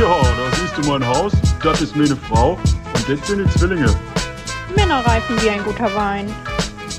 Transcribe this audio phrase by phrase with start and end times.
[0.00, 1.30] Ja, da siehst du mein Haus,
[1.62, 3.94] das ist meine Frau und das sind die Zwillinge.
[4.74, 6.26] Männer reifen wie ein guter Wein.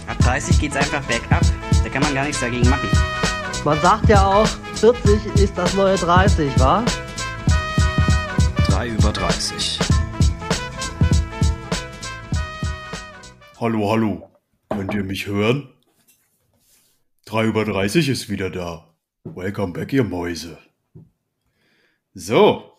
[0.06, 1.42] Ab 30 geht's einfach bergab.
[1.84, 2.88] Da kann man gar nichts dagegen machen.
[3.66, 4.46] Man sagt ja auch,
[4.76, 6.86] 40 ist das neue 30, wa?
[8.68, 9.80] 3 über 30.
[13.60, 14.30] Hallo, hallo.
[14.70, 15.74] Könnt ihr mich hören?
[17.26, 18.94] 3 über 30 ist wieder da.
[19.24, 20.60] Welcome back, ihr Mäuse.
[22.14, 22.71] So,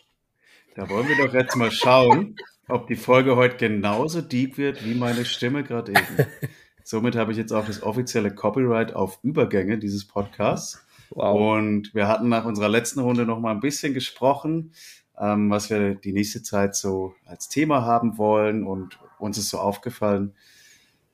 [0.74, 2.36] da wollen wir doch jetzt mal schauen,
[2.68, 6.28] ob die Folge heute genauso deep wird wie meine Stimme gerade eben.
[6.84, 10.84] Somit habe ich jetzt auch das offizielle Copyright auf Übergänge dieses Podcasts.
[11.10, 11.58] Wow.
[11.58, 14.72] Und wir hatten nach unserer letzten Runde noch mal ein bisschen gesprochen,
[15.18, 18.66] ähm, was wir die nächste Zeit so als Thema haben wollen.
[18.66, 20.34] Und uns ist so aufgefallen,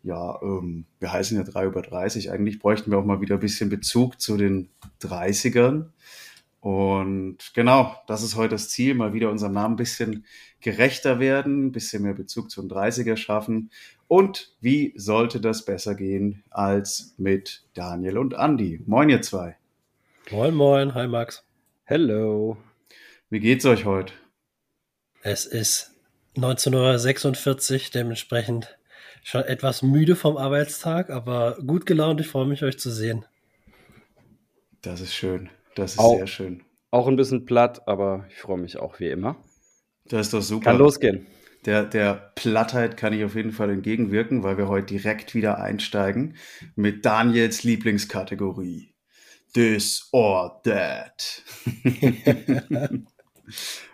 [0.03, 2.31] ja, ähm, wir heißen ja 3 über 30.
[2.31, 4.71] Eigentlich bräuchten wir auch mal wieder ein bisschen Bezug zu den
[5.03, 5.87] 30ern.
[6.69, 10.27] Und genau, das ist heute das Ziel, mal wieder unserem Namen ein bisschen
[10.61, 13.71] gerechter werden, ein bisschen mehr Bezug zu den 30er schaffen.
[14.07, 18.83] Und wie sollte das besser gehen als mit Daniel und Andy?
[18.85, 19.57] Moin, ihr zwei.
[20.31, 20.93] Moin, moin.
[20.93, 21.43] Hi, Max.
[21.85, 22.59] Hello.
[23.31, 24.13] Wie geht's euch heute?
[25.23, 25.93] Es ist
[26.37, 28.77] 19.46 Uhr, dementsprechend
[29.23, 32.21] schon etwas müde vom Arbeitstag, aber gut gelaunt.
[32.21, 33.25] Ich freue mich, euch zu sehen.
[34.83, 35.49] Das ist schön.
[35.79, 36.17] Das ist Au.
[36.17, 36.63] sehr schön.
[36.91, 39.37] Auch ein bisschen platt, aber ich freue mich auch wie immer.
[40.07, 40.65] Das ist doch super.
[40.65, 41.27] Kann losgehen.
[41.67, 46.37] Der, der Plattheit kann ich auf jeden Fall entgegenwirken, weil wir heute direkt wieder einsteigen
[46.75, 48.93] mit Daniels Lieblingskategorie.
[49.55, 51.43] This or that.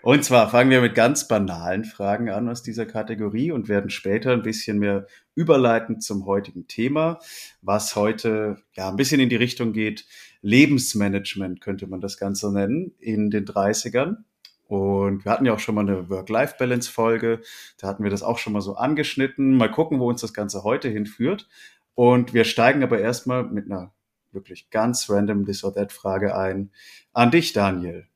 [0.02, 4.32] und zwar fangen wir mit ganz banalen Fragen an aus dieser Kategorie und werden später
[4.32, 7.19] ein bisschen mehr überleiten zum heutigen Thema,
[7.60, 10.06] was heute ja ein bisschen in die Richtung geht.
[10.45, 14.25] Lebensmanagement könnte man das Ganze nennen in den 30ern.
[14.67, 17.41] Und wir hatten ja auch schon mal eine Work-Life-Balance-Folge.
[17.78, 19.56] Da hatten wir das auch schon mal so angeschnitten.
[19.56, 21.49] Mal gucken, wo uns das Ganze heute hinführt.
[21.94, 23.94] Und wir steigen aber erstmal mit einer
[24.33, 26.71] wirklich ganz random This or That Frage ein.
[27.15, 28.06] An dich, Daniel.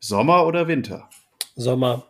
[0.00, 1.10] Sommer oder Winter?
[1.54, 2.06] Sommer.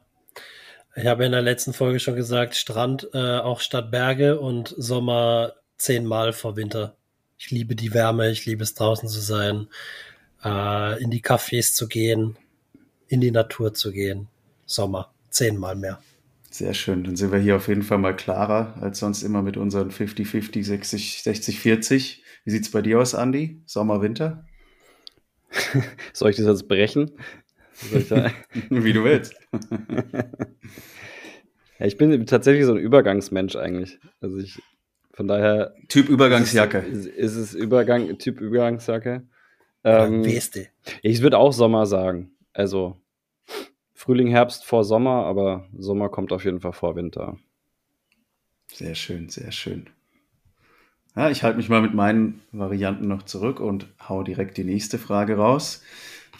[0.95, 5.55] Ich habe in der letzten Folge schon gesagt, Strand äh, auch statt Berge und Sommer
[5.79, 6.97] zehnmal vor Winter.
[7.45, 9.67] Ich liebe die Wärme, ich liebe es draußen zu sein,
[10.45, 12.37] äh, in die Cafés zu gehen,
[13.09, 14.29] in die Natur zu gehen.
[14.65, 16.01] Sommer, zehnmal mehr.
[16.53, 17.03] Sehr schön.
[17.03, 20.65] Dann sind wir hier auf jeden Fall mal klarer als sonst immer mit unseren 50-50,
[20.65, 22.19] 60, 60-40.
[22.45, 23.61] Wie sieht's bei dir aus, Andi?
[23.67, 24.47] Sommer, Winter?
[26.13, 27.11] Soll ich das jetzt brechen?
[28.71, 29.35] Wie du willst.
[31.81, 33.99] ja, ich bin tatsächlich so ein Übergangsmensch eigentlich.
[34.21, 34.63] Also ich,
[35.13, 36.79] von daher Typ Übergangsjacke.
[36.79, 39.23] ist, ist es Übergang, Typ Übergangsjacke.
[39.85, 40.69] Ähm, Weste.
[41.03, 42.33] ich würde auch Sommer sagen.
[42.53, 42.97] Also
[43.95, 47.37] Frühling, Herbst vor Sommer, aber Sommer kommt auf jeden Fall vor Winter.
[48.73, 49.87] Sehr schön, sehr schön.
[51.15, 54.99] Ja, ich halte mich mal mit meinen Varianten noch zurück und hau direkt die nächste
[54.99, 55.83] Frage raus.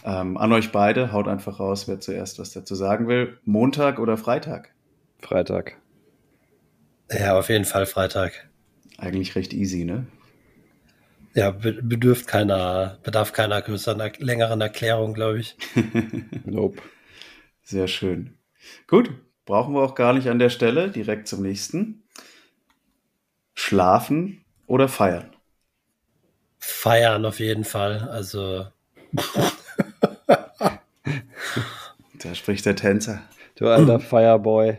[0.05, 3.39] Ähm, an euch beide, haut einfach raus, wer zuerst was dazu sagen will.
[3.45, 4.71] Montag oder Freitag?
[5.21, 5.77] Freitag.
[7.11, 8.49] Ja, auf jeden Fall Freitag.
[9.03, 10.07] Eigentlich recht easy, ne?
[11.35, 15.57] Ja, be bedürft keiner, bedarf keiner größeren, längeren Erklärung, glaube ich.
[16.45, 16.81] Nope.
[17.65, 18.39] Sehr schön.
[18.87, 19.11] Gut,
[19.45, 20.89] brauchen wir auch gar nicht an der Stelle.
[20.89, 22.05] Direkt zum nächsten.
[23.55, 25.35] Schlafen oder feiern?
[26.59, 28.09] Feiern auf jeden Fall.
[28.09, 28.67] Also
[32.23, 33.21] Da spricht der Tänzer.
[33.57, 34.77] Du alter Fireboy.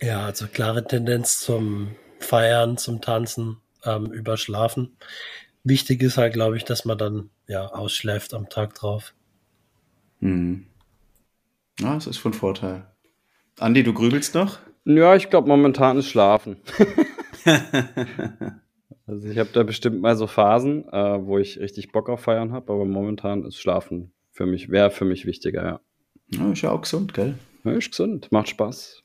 [0.00, 4.96] Ja, also klare Tendenz zum Feiern, zum Tanzen, ähm, überschlafen.
[5.64, 9.14] Wichtig ist halt, glaube ich, dass man dann ja ausschläft am Tag drauf.
[10.20, 10.66] Mhm.
[11.80, 12.86] Ja, das ist von Vorteil.
[13.58, 14.58] Andi, du grübelst noch?
[14.84, 16.56] Ja, ich glaube momentan ist Schlafen.
[19.06, 22.52] also ich habe da bestimmt mal so Phasen, äh, wo ich richtig Bock auf Feiern
[22.52, 25.80] habe, aber momentan ist Schlafen für mich, wäre für mich wichtiger, ja.
[26.30, 27.38] Ja, ist ja auch gesund, gell?
[27.64, 27.72] ja.
[27.72, 29.02] Ist gesund, macht Spaß.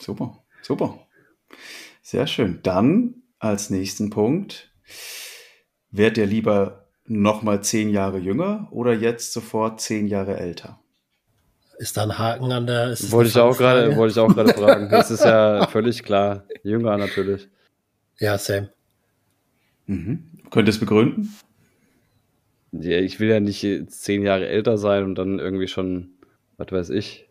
[0.00, 1.06] Super, super.
[2.02, 2.60] Sehr schön.
[2.62, 4.70] Dann als nächsten Punkt.
[5.90, 10.78] Wärt ihr lieber noch mal zehn Jahre jünger oder jetzt sofort zehn Jahre älter?
[11.78, 12.90] Ist da ein Haken an der?
[13.10, 14.88] Wollte ich auch gerade, wollte ich auch gerade fragen.
[14.90, 16.44] Das ist ja völlig klar.
[16.62, 17.48] Jünger natürlich.
[18.18, 18.70] Ja, same.
[19.86, 20.24] Mhm.
[20.50, 21.32] Könnt ihr es begründen?
[22.72, 26.10] Ja, ich will ja nicht zehn Jahre älter sein und dann irgendwie schon,
[26.56, 27.28] was weiß ich.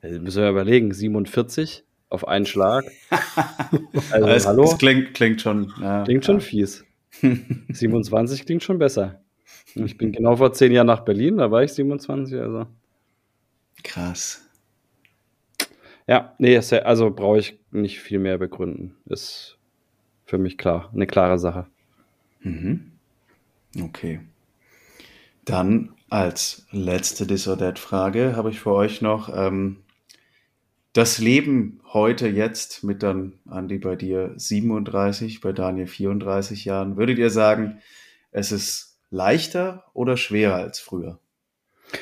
[0.00, 2.84] Also müssen wir überlegen, 47 auf einen Schlag.
[4.10, 4.64] Also, es, hallo?
[4.64, 5.72] es klingt, klingt schon.
[5.80, 6.40] Ja, Klingt schon ja.
[6.40, 6.84] fies.
[7.68, 9.20] 27 klingt schon besser.
[9.74, 12.66] Ich bin genau vor zehn Jahren nach Berlin, da war ich 27, also.
[13.82, 14.42] Krass.
[16.06, 18.94] Ja, nee, also brauche ich nicht viel mehr begründen.
[19.06, 19.58] Ist
[20.26, 21.66] für mich klar, eine klare Sache.
[22.40, 22.92] Mhm.
[23.80, 24.20] Okay.
[25.44, 29.78] Dann als letzte This or That Frage habe ich für euch noch ähm,
[30.94, 36.96] das Leben heute jetzt mit dann, Andi, bei dir 37, bei Daniel 34 Jahren.
[36.96, 37.80] Würdet ihr sagen,
[38.30, 41.18] es ist leichter oder schwerer als früher?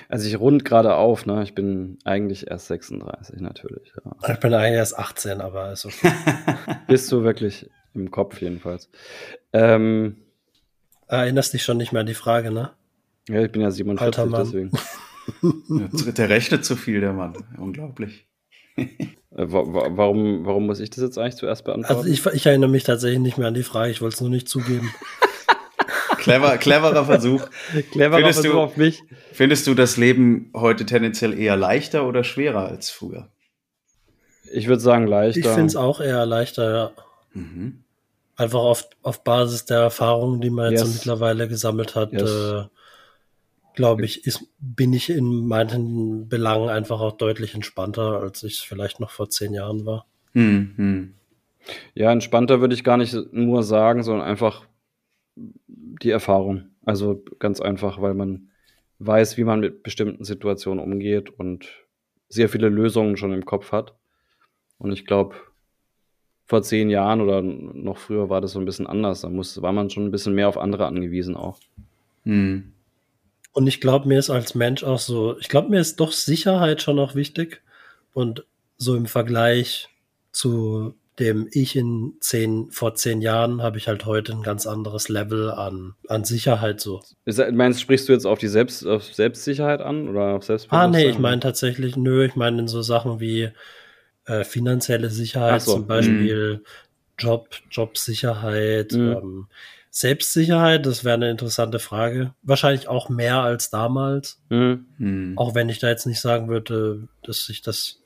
[0.09, 1.43] Also ich rund gerade auf, ne?
[1.43, 3.93] Ich bin eigentlich erst 36 natürlich.
[4.05, 4.35] Ja.
[4.35, 6.13] Ich bin eigentlich erst 18, aber ist okay.
[6.87, 8.91] Bist du wirklich im Kopf jedenfalls.
[9.55, 10.19] Ähm,
[11.09, 12.71] Erinnerst dich schon nicht mehr an die Frage, ne?
[13.29, 14.45] ja, ich bin ja 47, Alter Mann.
[14.45, 14.71] deswegen.
[16.17, 17.35] Der rechnet zu viel, der Mann.
[17.59, 18.27] Unglaublich.
[19.35, 21.97] Äh, wa wa warum, warum muss ich das jetzt eigentlich zuerst beantworten?
[22.01, 24.29] Also ich, ich erinnere mich tatsächlich nicht mehr an die Frage, ich wollte es nur
[24.29, 24.93] nicht zugeben.
[26.19, 27.43] Clever, cleverer Versuch.
[27.93, 29.03] Cleverer findest Versuch du- auf mich.
[29.33, 33.29] Findest du das Leben heute tendenziell eher leichter oder schwerer als früher?
[34.53, 35.41] Ich würde sagen leichter.
[35.41, 36.91] Ich finde es auch eher leichter, ja.
[37.33, 37.83] Mhm.
[38.37, 40.95] Einfach auf, auf Basis der Erfahrungen, die man jetzt so Yes.
[40.97, 42.31] mittlerweile gesammelt hat, Yes.
[42.31, 42.65] äh,
[43.75, 48.61] glaube ich, ist, bin ich in manchen Belangen einfach auch deutlich entspannter, als ich es
[48.61, 50.07] vielleicht noch vor zehn Jahren war.
[50.33, 51.15] Hm, hm.
[51.95, 54.67] Ja, entspannter würde ich gar nicht nur sagen, sondern einfach
[55.37, 56.71] die Erfahrung.
[56.85, 58.49] Also ganz einfach, weil man
[58.99, 61.69] weiß, wie man mit bestimmten Situationen umgeht und
[62.29, 63.95] sehr viele Lösungen schon im Kopf hat.
[64.79, 65.37] Und ich glaube,
[66.45, 69.21] vor zehn Jahren oder noch früher war das so ein bisschen anders.
[69.23, 71.59] Da muss, war man schon ein bisschen mehr auf andere angewiesen auch.
[72.25, 72.72] Hm.
[73.53, 76.83] Und ich glaube, mir ist als Mensch auch so, ich glaube, mir ist doch Sicherheit
[76.83, 77.63] schon auch wichtig.
[78.15, 78.45] Und
[78.79, 79.89] so im Vergleich
[80.33, 85.11] zu dem ich in zehn, vor zehn Jahren habe ich halt heute ein ganz anderes
[85.11, 87.03] Level an, an Sicherheit so.
[87.53, 90.91] Meinst sprichst du jetzt auf die Selbst, auf Selbstsicherheit an oder auf Ah, Selbstbewusstsein?
[90.91, 93.51] nee, ich meine tatsächlich, nö, ich meine in so Sachen wie
[94.25, 96.65] äh, finanzielle Sicherheit, so, zum Beispiel
[97.23, 99.13] Job, Jobsicherheit, Mhm.
[99.13, 99.47] ähm,
[99.91, 102.35] Selbstsicherheit, das wäre eine interessante Frage.
[102.43, 104.43] Wahrscheinlich auch mehr als damals.
[104.49, 104.87] Hm.
[104.97, 105.35] Hm.
[105.37, 108.01] Auch wenn ich da jetzt nicht sagen würde, dass ich das,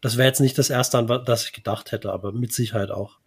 [0.00, 2.92] das wäre jetzt nicht das erste, an was das ich gedacht hätte, aber mit Sicherheit
[2.92, 3.18] auch.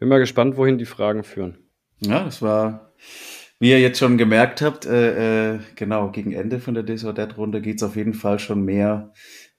[0.00, 1.56] Bin mal gespannt, wohin die Fragen führen.
[2.00, 2.92] Ja, das war,
[3.60, 7.14] wie ihr jetzt schon gemerkt habt, äh, äh, genau, gegen Ende von der This or
[7.14, 9.12] That Runde geht es auf jeden Fall schon mehr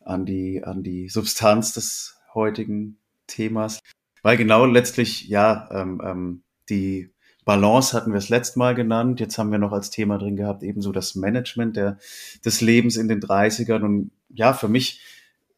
[0.04, 2.98] an die, an die Substanz des heutigen
[3.28, 3.80] Themas.
[4.26, 7.12] Weil genau letztlich, ja, ähm, ähm, die
[7.46, 9.20] Balance hatten wir das letzte Mal genannt.
[9.20, 12.00] Jetzt haben wir noch als Thema drin gehabt, ebenso das Management der,
[12.44, 13.84] des Lebens in den 30ern.
[13.84, 15.00] Und ja, für mich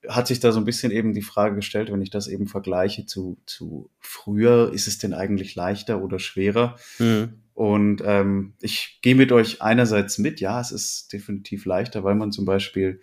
[0.09, 3.05] hat sich da so ein bisschen eben die Frage gestellt, wenn ich das eben vergleiche
[3.05, 6.75] zu, zu früher, ist es denn eigentlich leichter oder schwerer?
[6.97, 7.41] Hm.
[7.53, 12.33] Und ähm, ich gehe mit euch einerseits mit, ja, es ist definitiv leichter, weil man
[12.33, 12.99] zum Beispiel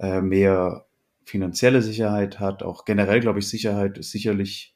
[0.00, 0.86] äh, mehr
[1.24, 2.64] finanzielle Sicherheit hat.
[2.64, 4.75] Auch generell, glaube ich, Sicherheit ist sicherlich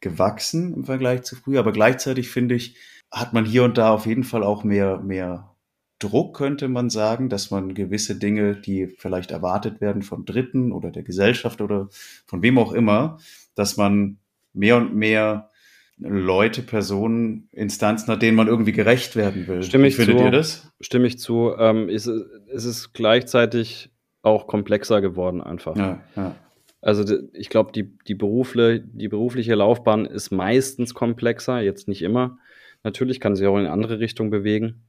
[0.00, 1.60] gewachsen im Vergleich zu früher.
[1.60, 2.76] Aber gleichzeitig finde ich,
[3.10, 5.50] hat man hier und da auf jeden Fall auch mehr, mehr
[5.98, 10.90] Druck, könnte man sagen, dass man gewisse Dinge, die vielleicht erwartet werden von Dritten oder
[10.90, 11.88] der Gesellschaft oder
[12.26, 13.18] von wem auch immer,
[13.54, 14.18] dass man
[14.52, 15.50] mehr und mehr
[15.98, 19.62] Leute, Personen, Instanzen hat, denen man irgendwie gerecht werden will.
[19.62, 20.24] Stimme ich Wie findet zu.
[20.24, 20.72] ihr das?
[20.80, 21.54] Stimme ich zu.
[21.58, 23.90] Ähm, ist, es ist gleichzeitig
[24.22, 25.76] auch komplexer geworden einfach.
[25.76, 26.34] Ja, ja.
[26.82, 32.38] Also ich glaube, die, die, berufle, die berufliche Laufbahn ist meistens komplexer, jetzt nicht immer.
[32.82, 34.82] Natürlich kann sie auch in eine andere Richtung bewegen.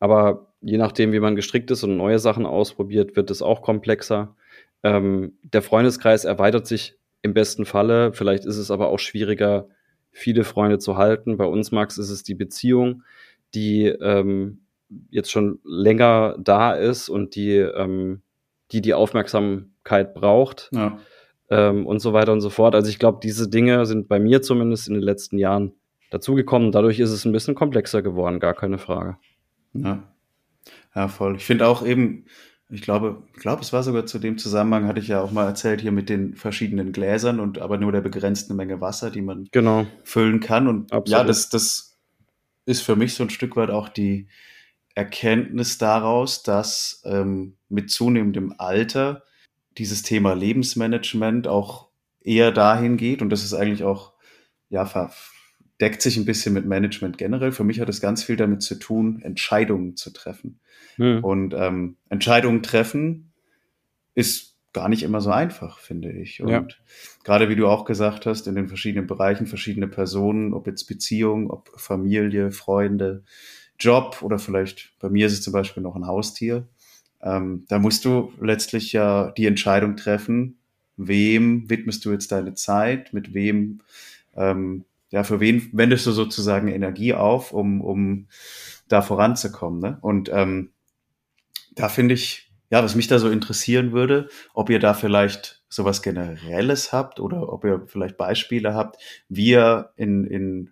[0.00, 4.34] Aber je nachdem, wie man gestrickt ist und neue Sachen ausprobiert, wird es auch komplexer.
[4.82, 8.12] Ähm, der Freundeskreis erweitert sich im besten Falle.
[8.12, 9.68] Vielleicht ist es aber auch schwieriger,
[10.10, 11.36] viele Freunde zu halten.
[11.36, 13.02] Bei uns, Max, ist es die Beziehung,
[13.54, 14.60] die ähm,
[15.10, 18.22] jetzt schon länger da ist und die, ähm,
[18.72, 20.98] die die Aufmerksamkeit braucht ja.
[21.50, 22.74] ähm, und so weiter und so fort.
[22.74, 25.72] Also ich glaube, diese Dinge sind bei mir zumindest in den letzten Jahren
[26.10, 26.72] dazugekommen.
[26.72, 29.16] Dadurch ist es ein bisschen komplexer geworden, gar keine Frage.
[29.74, 30.02] Ja,
[30.94, 31.36] ja voll.
[31.36, 32.24] Ich finde auch eben,
[32.70, 35.46] ich glaube, ich glaube, es war sogar zu dem Zusammenhang, hatte ich ja auch mal
[35.46, 39.48] erzählt, hier mit den verschiedenen Gläsern und aber nur der begrenzten Menge Wasser, die man
[39.52, 39.86] Genau.
[40.02, 40.68] füllen kann.
[40.68, 41.08] Und Absolut.
[41.08, 41.98] ja, das, das
[42.64, 44.28] ist für mich so ein Stück weit auch die
[44.94, 49.24] Erkenntnis daraus, dass ähm, mit zunehmendem Alter
[49.76, 51.88] dieses Thema Lebensmanagement auch
[52.20, 53.20] eher dahin geht.
[53.20, 54.12] Und das ist eigentlich auch,
[54.70, 55.10] ja,
[55.80, 57.52] deckt sich ein bisschen mit Management generell.
[57.52, 60.60] Für mich hat es ganz viel damit zu tun, Entscheidungen zu treffen.
[60.96, 61.24] Hm.
[61.24, 63.32] Und ähm, Entscheidungen treffen
[64.14, 66.42] ist gar nicht immer so einfach, finde ich.
[66.42, 66.66] Und Ja.
[67.24, 71.50] gerade wie du auch gesagt hast, in den verschiedenen Bereichen, verschiedene Personen, ob jetzt Beziehung,
[71.50, 73.22] ob Familie, Freunde,
[73.84, 76.66] Job oder vielleicht bei mir ist es zum Beispiel noch ein Haustier.
[77.22, 80.58] Ähm, da musst du letztlich ja die Entscheidung treffen,
[80.96, 83.80] wem widmest du jetzt deine Zeit, mit wem,
[84.36, 88.26] ähm, ja, für wen wendest du sozusagen Energie auf, um, um
[88.88, 89.80] da voranzukommen.
[89.80, 89.98] Ne?
[90.00, 90.70] Und ähm,
[91.74, 96.02] da finde ich, ja, was mich da so interessieren würde, ob ihr da vielleicht sowas
[96.02, 98.96] Generelles habt oder ob ihr vielleicht Beispiele habt,
[99.28, 100.70] wie ihr in, in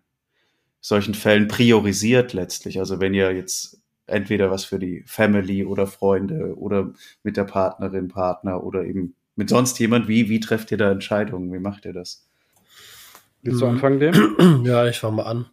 [0.82, 2.78] solchen Fällen priorisiert letztlich.
[2.78, 8.08] Also wenn ihr jetzt entweder was für die Family oder Freunde oder mit der Partnerin,
[8.08, 11.52] Partner oder eben mit sonst jemand, wie, wie trefft ihr da Entscheidungen?
[11.52, 12.26] Wie macht ihr das?
[13.42, 14.64] Willst du anfangen, dem?
[14.66, 15.46] Ja, ich fange mal an.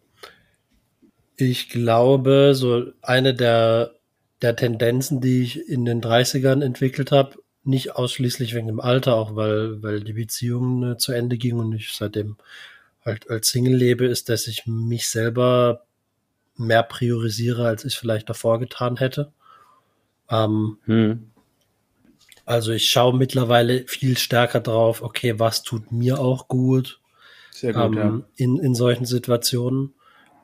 [1.37, 3.91] Ich glaube, so eine der,
[4.41, 9.35] der Tendenzen, die ich in den 30ern entwickelt habe, nicht ausschließlich wegen dem Alter, auch
[9.35, 12.37] weil, weil die Beziehung äh, zu Ende ging und ich seitdem
[13.05, 15.85] halt als Single lebe, ist, dass ich mich selber
[16.57, 19.31] mehr priorisiere, als ich vielleicht davor getan hätte.
[20.29, 21.31] Ähm, Hm.
[22.45, 26.99] also ich schaue mittlerweile viel stärker drauf, okay, was tut mir auch gut,
[27.51, 29.93] Sehr ähm, in, in solchen Situationen.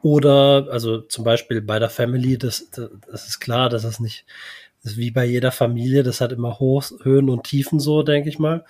[0.02, 4.26] Oder, also zum Beispiel bei der Family, das, das, das ist klar, dass das nicht,
[4.84, 8.30] das ist wie bei jeder Familie, das hat immer Hoch, Höhen und Tiefen so, denke
[8.30, 8.66] ich mal.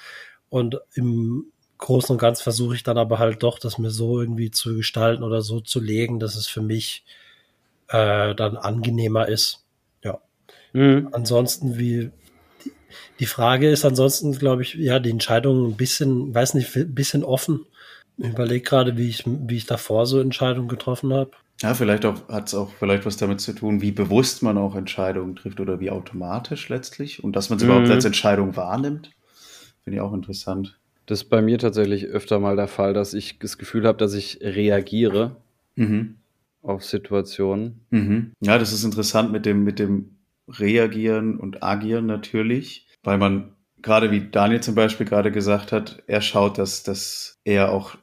[0.50, 4.50] Und im Großen und Ganzen versuche ich dann aber halt doch, das mir so irgendwie
[4.52, 7.04] zu gestalten oder so zu legen, dass es für mich
[7.90, 9.64] äh, dann angenehmer ist.
[10.04, 10.20] Ja.
[10.74, 11.10] Hm.
[11.12, 12.12] Ansonsten, wie
[12.64, 12.72] die-
[13.20, 17.24] die Frage ist ansonsten, glaube ich, ja, die Entscheidung ein bisschen, weiß nicht, ein bisschen
[17.24, 17.66] offen.
[18.18, 21.32] Ich überlege gerade, wie ich, wie ich davor so Entscheidungen getroffen habe.
[21.62, 24.76] Ja, vielleicht auch, hat es auch vielleicht was damit zu tun, wie bewusst man auch
[24.76, 27.70] Entscheidungen trifft oder wie automatisch letztlich und dass man es Mhm.
[27.70, 29.12] überhaupt als Entscheidung wahrnimmt.
[29.84, 30.78] Finde ich auch interessant.
[31.06, 34.14] Das ist bei mir tatsächlich öfter mal der Fall, dass ich das Gefühl habe, dass
[34.14, 35.38] ich reagiere
[35.76, 36.16] Mhm.
[36.62, 37.86] auf Situationen.
[37.92, 38.32] Mhm.
[38.42, 44.10] Ja, das ist interessant mit dem, mit dem Reagieren und Agieren natürlich, weil man gerade
[44.12, 47.96] wie Daniel zum Beispiel gerade gesagt hat, er schaut, dass, dass er auch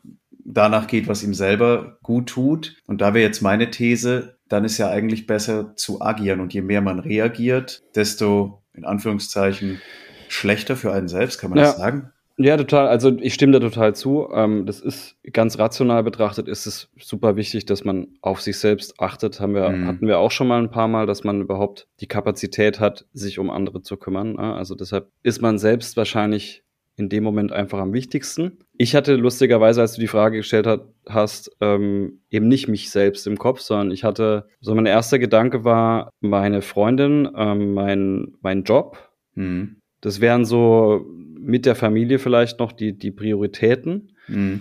[0.45, 2.77] danach geht, was ihm selber gut tut.
[2.87, 6.41] Und da wäre jetzt meine These, dann ist ja eigentlich besser zu agieren.
[6.41, 9.81] Und je mehr man reagiert, desto in Anführungszeichen
[10.29, 11.65] schlechter für einen selbst, kann man Ja.
[11.67, 12.13] das sagen?
[12.39, 12.89] Ja, total.
[12.89, 14.29] Also ich stimme da total zu.
[14.33, 18.99] Ähm, das ist ganz rational betrachtet, ist es super wichtig, dass man auf sich selbst
[19.01, 19.39] achtet.
[19.41, 19.87] Haben wir, Mhm.
[19.87, 23.39] hatten wir auch schon mal ein paar Mal, dass man überhaupt die Kapazität hat, sich
[23.39, 24.35] um andere zu kümmern.
[24.35, 24.55] ne?
[24.55, 26.63] Also deshalb ist man selbst wahrscheinlich
[26.97, 28.59] in dem Moment einfach am wichtigsten.
[28.77, 33.27] Ich hatte lustigerweise, als du die Frage gestellt hat, hast, ähm, eben nicht mich selbst
[33.27, 38.63] im Kopf, sondern ich hatte, so mein erster Gedanke war meine Freundin, ähm, mein, mein
[38.65, 38.99] Job,
[39.35, 39.77] Mhm.
[40.03, 41.07] Das wären so
[41.39, 44.13] mit der Familie vielleicht noch die, die Prioritäten.
[44.29, 44.61] Mhm.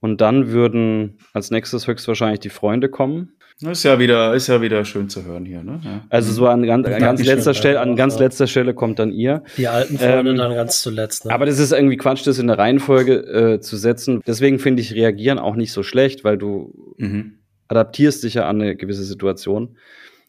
[0.00, 3.32] Und dann würden als nächstes höchstwahrscheinlich die Freunde kommen.
[3.60, 5.80] Das ist ja wieder, ist ja wieder schön zu hören hier, ne?
[5.84, 6.04] Ja.
[6.10, 9.44] Also so an, ganz- an ganz letzter Stelle, an ganz letzter Stelle kommt dann ihr.
[9.56, 11.24] Die alten Freunde Ähm, dann ganz zuletzt.
[11.24, 11.32] Ne?
[11.32, 13.14] Aber das ist irgendwie Quatsch, das in der Reihenfolge
[13.54, 14.20] äh, zu setzen.
[14.26, 17.34] Deswegen finde ich Reagieren auch nicht so schlecht, weil du Mhm.
[17.68, 19.76] adaptierst dich ja an eine gewisse Situation.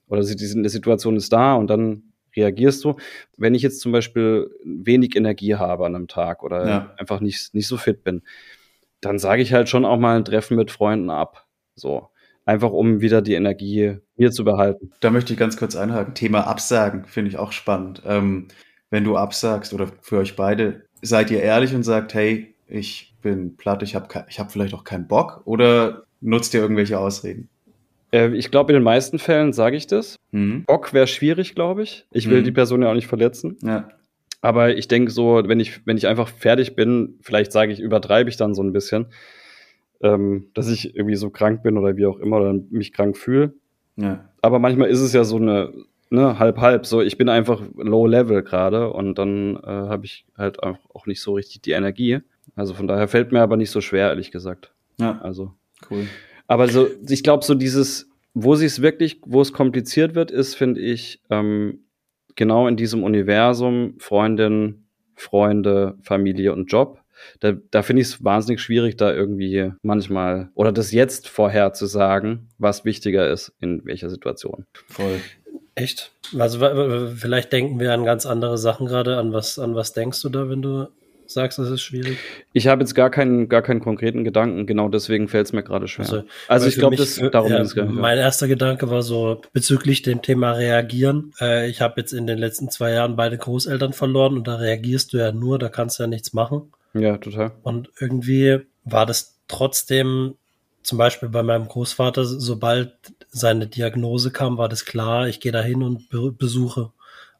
[0.07, 2.03] Oder sie- die die Situation ist da und dann
[2.35, 2.95] reagierst du.
[3.37, 6.93] Wenn ich jetzt zum Beispiel wenig Energie habe an einem Tag oder Ja.
[6.97, 8.21] einfach nicht, nicht so fit bin,
[9.01, 11.45] dann sage ich halt schon auch mal ein Treffen mit Freunden ab.
[11.75, 12.09] So.
[12.45, 14.91] Einfach um wieder die Energie mir zu behalten.
[14.99, 16.13] Da möchte ich ganz kurz einhaken.
[16.13, 18.03] Thema Absagen finde ich auch spannend.
[18.05, 18.49] Ähm,
[18.91, 23.57] wenn du absagst oder für euch beide, seid ihr ehrlich und sagt, hey, ich bin
[23.57, 27.49] platt, ich habe ich hab vielleicht auch keinen Bock oder nutzt ihr irgendwelche Ausreden?
[28.11, 30.17] Äh, ich glaube, in den meisten Fällen sage ich das.
[30.31, 30.63] Mhm.
[30.65, 32.05] Bock wäre schwierig, glaube ich.
[32.11, 32.45] Ich will Mhm.
[32.45, 33.57] die Person ja auch nicht verletzen.
[33.63, 33.89] Ja.
[34.41, 38.29] Aber ich denke so, wenn ich, wenn ich einfach fertig bin, vielleicht sage ich, übertreibe
[38.29, 39.07] ich dann so ein bisschen,
[40.01, 43.53] ähm, dass ich irgendwie so krank bin oder wie auch immer oder mich krank fühle.
[43.95, 44.29] ja.
[44.41, 45.73] Aber manchmal ist es ja so eine,
[46.11, 46.85] ne, halb halb.
[46.85, 51.07] So, ich bin einfach low level gerade und dann äh, habe ich halt auch auch
[51.07, 52.19] nicht so richtig die Energie.
[52.55, 54.71] Also von daher fällt mir aber nicht so schwer, ehrlich gesagt.
[54.99, 55.53] Ja, Also,
[55.89, 56.05] cool.
[56.47, 60.55] Aber so, ich glaube, so dieses, wo sie es wirklich, wo es kompliziert wird, ist,
[60.55, 61.85] finde ich, ähm,
[62.35, 64.85] genau in diesem Universum Freundin,
[65.15, 66.99] Freunde, Familie und Job.
[67.39, 71.85] Da, da finde ich es wahnsinnig schwierig, da irgendwie manchmal oder das jetzt vorher zu
[71.85, 74.65] sagen, was wichtiger ist in welcher Situation.
[74.87, 75.21] Voll.
[75.75, 76.11] Echt?
[76.37, 76.59] Also
[77.15, 79.17] vielleicht denken wir an ganz andere Sachen gerade.
[79.17, 80.87] An was, an was denkst du da, wenn du
[81.27, 82.17] sagst, es ist schwierig?
[82.53, 85.87] Ich habe jetzt gar keinen, gar keinen konkreten Gedanken, genau deswegen fällt es mir gerade
[85.87, 86.05] schwer.
[86.05, 87.95] Also, Also, ich glaube, das darum ja, ist es gar nicht.
[87.95, 91.33] Mein erster Gedanke war so bezüglich dem Thema Reagieren.
[91.39, 95.13] Äh, ich habe jetzt in den letzten zwei Jahren beide Großeltern verloren und da reagierst
[95.13, 96.71] du ja nur, da kannst du ja nichts machen.
[96.93, 97.51] Ja, total.
[97.63, 100.35] Und irgendwie war das trotzdem,
[100.83, 102.93] zum Beispiel bei meinem Großvater, sobald
[103.29, 106.91] seine Diagnose kam, war das klar, ich gehe da hin und be besuche.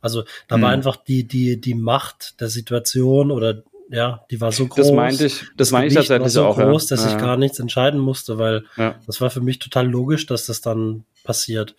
[0.01, 0.75] Also da war Hm.
[0.80, 4.88] einfach die, die, die Macht der Situation oder ja, die war so groß.
[4.88, 6.58] Das meinte ich, das meine ich tatsächlich so auch.
[6.58, 6.96] groß, ja.
[6.96, 7.18] dass ich ja.
[7.20, 9.00] gar nichts entscheiden musste, weil Ja.
[9.06, 11.75] das war für mich total logisch, dass das dann passiert.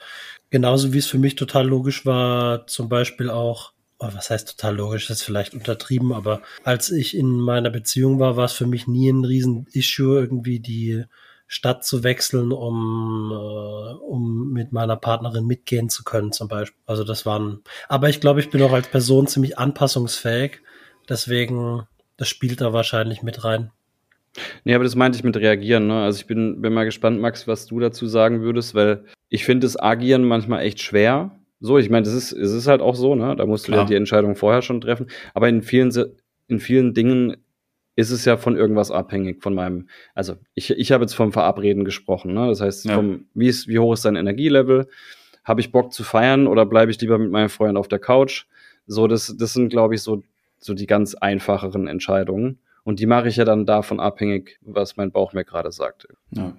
[0.51, 4.77] Genauso wie es für mich total logisch war, zum Beispiel auch, oh, was heißt total
[4.77, 8.67] logisch, das ist vielleicht untertrieben, aber als ich in meiner Beziehung war, war es für
[8.67, 11.05] mich nie ein riesen Issue, irgendwie die
[11.49, 16.81] Stadt zu wechseln, um, äh, um mit meiner Partnerin mitgehen zu können, zum Beispiel.
[16.87, 20.61] Also das waren, aber ich glaube, ich bin auch als Person ziemlich anpassungsfähig,
[21.09, 23.71] deswegen, das spielt da wahrscheinlich mit rein.
[24.65, 25.87] Nee, aber das meinte ich mit reagieren.
[25.87, 26.03] Ne?
[26.03, 29.67] Also ich bin, bin mal gespannt, Max, was du dazu sagen würdest, weil ich finde
[29.67, 31.39] das Agieren manchmal echt schwer.
[31.61, 33.35] So, ich meine, das ist, es ist halt auch so, ne?
[33.35, 35.07] Da musst du ja die Entscheidung vorher schon treffen.
[35.33, 35.91] Aber in vielen,
[36.49, 37.39] in vielen Dingen
[37.97, 41.87] ist es ja von irgendwas abhängig, von meinem, also ich, ich habe jetzt vom Verabreden
[41.87, 42.49] gesprochen, ne?
[42.49, 42.97] Das heißt, Ja.
[42.97, 44.87] vom, wie, ist, wie hoch ist dein Energielevel?
[45.45, 48.45] Habe ich Bock zu feiern oder bleibe ich lieber mit meinem Freund auf der Couch?
[48.87, 50.23] So, das, das sind, glaube ich, so,
[50.59, 52.59] so die ganz einfacheren Entscheidungen.
[52.85, 56.07] Und die mache ich ja dann davon abhängig, was mein Bauch mir gerade sagt.
[56.31, 56.57] Ja.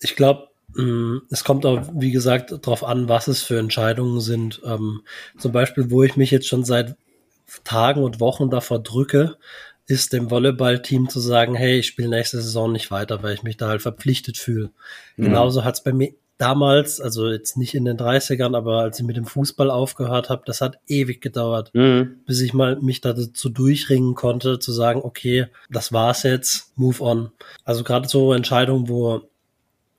[0.00, 0.48] Ich glaube,
[1.30, 4.60] es kommt auch, wie gesagt, darauf an, was es für Entscheidungen sind.
[4.64, 5.02] Ähm,
[5.38, 6.96] zum Beispiel, wo ich mich jetzt schon seit
[7.64, 9.36] Tagen und Wochen davor drücke,
[9.86, 13.56] ist dem Volleyballteam zu sagen, hey, ich spiele nächste Saison nicht weiter, weil ich mich
[13.56, 14.70] da halt verpflichtet fühle.
[15.16, 15.24] Mhm.
[15.24, 19.04] Genauso hat es bei mir damals, also jetzt nicht in den 30ern, aber als ich
[19.04, 22.20] mit dem Fußball aufgehört habe, das hat ewig gedauert Mhm.
[22.26, 27.30] bis ich mal mich dazu durchringen konnte, zu sagen, okay, das war's jetzt, move on.
[27.64, 29.22] Also gerade so Entscheidungen, wo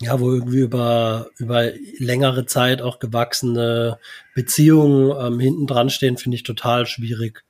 [0.02, 3.98] ja, wo irgendwie über, über längere Zeit auch gewachsene
[4.34, 7.44] Beziehungen ähm, hinten dran stehen, finde ich total schwierig.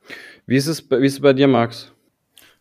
[0.47, 1.91] Wie ist es, bei- wie ist es bei dir, Max?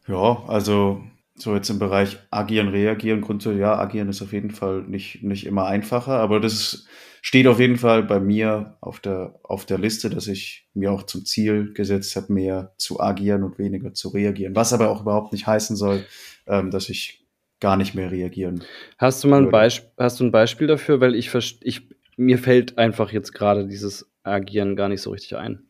[0.06, 1.00] Ja, also
[1.42, 5.46] so jetzt im Bereich agieren, reagieren, grundsätzlich, ja, agieren ist auf jeden Fall nicht, nicht
[5.46, 6.88] immer einfacher, aber das ist,
[7.22, 11.02] steht auf jeden Fall bei mir auf der, auf der Liste, dass ich mir auch
[11.04, 14.56] zum Ziel gesetzt habe, mehr zu agieren und weniger zu reagieren.
[14.56, 16.04] Was aber auch überhaupt nicht heißen soll,
[16.46, 17.26] ähm, dass ich
[17.60, 18.64] gar nicht mehr reagieren.
[18.98, 19.52] Hast du mal ein, Würde.
[19.52, 21.00] Beisp hast du ein Beispiel dafür?
[21.00, 25.64] Weil ich, ich mir fällt einfach jetzt gerade dieses Agieren gar nicht so richtig ein.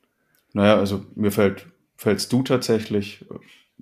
[0.52, 3.24] Naja, also mir fällt, fällst du tatsächlich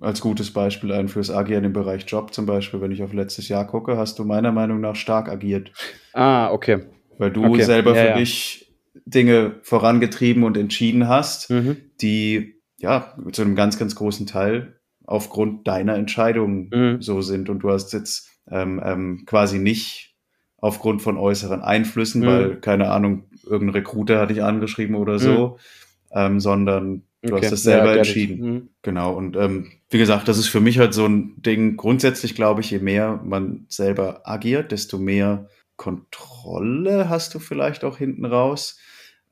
[0.01, 2.81] als gutes Beispiel ein fürs Agieren im Bereich Job zum Beispiel.
[2.81, 5.71] Wenn ich auf letztes Jahr gucke, hast du meiner Meinung nach stark agiert.
[6.13, 6.81] Ah, okay.
[7.17, 8.17] Weil du Okay, selber ja, für ja.
[8.17, 8.71] dich
[9.05, 11.77] Dinge vorangetrieben und entschieden hast, Mhm.
[12.01, 17.01] die ja zu einem ganz, ganz großen Teil aufgrund deiner Entscheidungen Mhm.
[17.01, 17.49] so sind.
[17.49, 20.15] Und du hast jetzt ähm, ähm, quasi nicht
[20.59, 22.25] aufgrund von äußeren Einflüssen, Mhm.
[22.25, 25.57] weil, keine Ahnung, irgendein Recruiter hat dich angeschrieben oder so,
[26.11, 27.45] ähm, sondern du Okay.
[27.45, 28.39] hast das selber Ja, entschieden.
[28.39, 28.69] Mhm.
[28.81, 31.77] Genau, und ähm, wie gesagt, das ist für mich halt so ein Ding.
[31.77, 37.97] Grundsätzlich glaube ich, je mehr man selber agiert, desto mehr Kontrolle hast du vielleicht auch
[37.97, 38.79] hinten raus.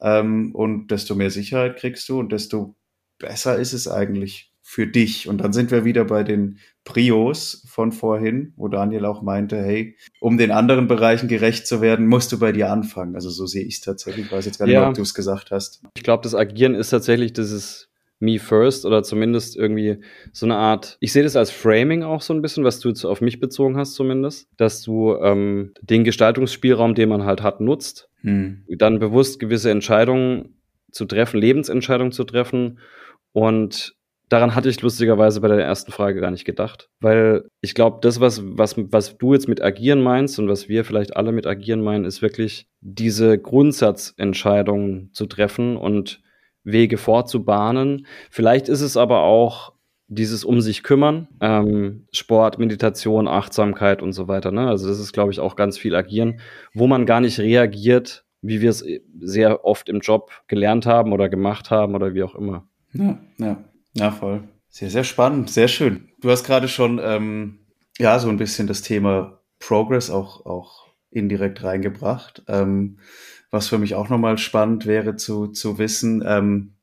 [0.01, 2.75] Ähm, und desto mehr Sicherheit kriegst du und desto
[3.19, 5.28] besser ist es eigentlich für dich.
[5.30, 9.95] Und dann sind wir wieder bei den Prios von vorhin, wo Daniel auch meinte, hey,
[10.19, 13.13] um den anderen Bereichen gerecht zu werden, musst du bei dir anfangen.
[13.13, 14.25] Also so sehe ich es tatsächlich.
[14.25, 14.89] Ich weiß jetzt gar nicht, Ja.
[14.89, 15.84] ob du es gesagt hast.
[15.95, 19.99] Ich glaube, das Agieren ist tatsächlich dieses Me First oder zumindest irgendwie
[20.34, 23.06] so eine Art, ich sehe das als Framing auch so ein bisschen, was du jetzt
[23.06, 28.10] auf mich bezogen hast zumindest, dass du ähm, den Gestaltungsspielraum, den man halt hat, nutzt,
[28.21, 28.63] Hm.
[28.80, 30.56] dann bewusst gewisse Entscheidungen
[30.91, 32.80] zu treffen, Lebensentscheidungen zu treffen.
[33.32, 33.94] Und
[34.29, 38.19] daran hatte ich lustigerweise bei der ersten Frage gar nicht gedacht, weil ich glaube, das,
[38.19, 41.81] was, was, was du jetzt mit agieren meinst und was wir vielleicht alle mit agieren
[41.81, 46.21] meinen, ist wirklich diese Grundsatzentscheidungen zu treffen und
[46.63, 48.07] Wege vorzubahnen.
[48.31, 49.73] Vielleicht ist es aber auch
[50.07, 54.51] dieses um sich kümmern, ähm, Sport, Meditation, Achtsamkeit und so weiter.
[54.51, 54.67] Ne?
[54.67, 56.39] Also das ist, glaube ich, auch ganz viel agieren,
[56.73, 58.85] wo man gar nicht reagiert, wie wir es
[59.19, 62.67] sehr oft im Job gelernt haben oder gemacht haben oder wie auch immer.
[62.93, 63.63] Ja, ja,
[63.95, 64.43] ja, voll.
[64.69, 66.10] Sehr, sehr spannend, sehr schön.
[66.19, 67.60] Du hast gerade schon, ähm,
[67.97, 72.43] ja, so ein bisschen das Thema Progress auch, auch indirekt reingebracht.
[72.47, 72.99] Ähm,
[73.51, 76.73] was für mich auch nochmal spannend wäre zu, zu wissen, ähm,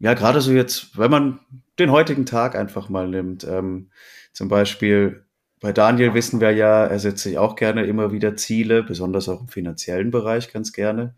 [0.00, 1.40] ja, gerade so jetzt, wenn man
[1.78, 3.90] den heutigen Tag einfach mal nimmt, ähm,
[4.32, 5.24] zum Beispiel
[5.60, 9.42] bei Daniel wissen wir ja, er setzt sich auch gerne immer wieder Ziele, besonders auch
[9.42, 11.14] im finanziellen Bereich ganz gerne.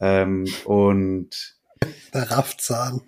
[0.00, 1.59] Ähm, und
[2.14, 3.00] Der Raffzahn.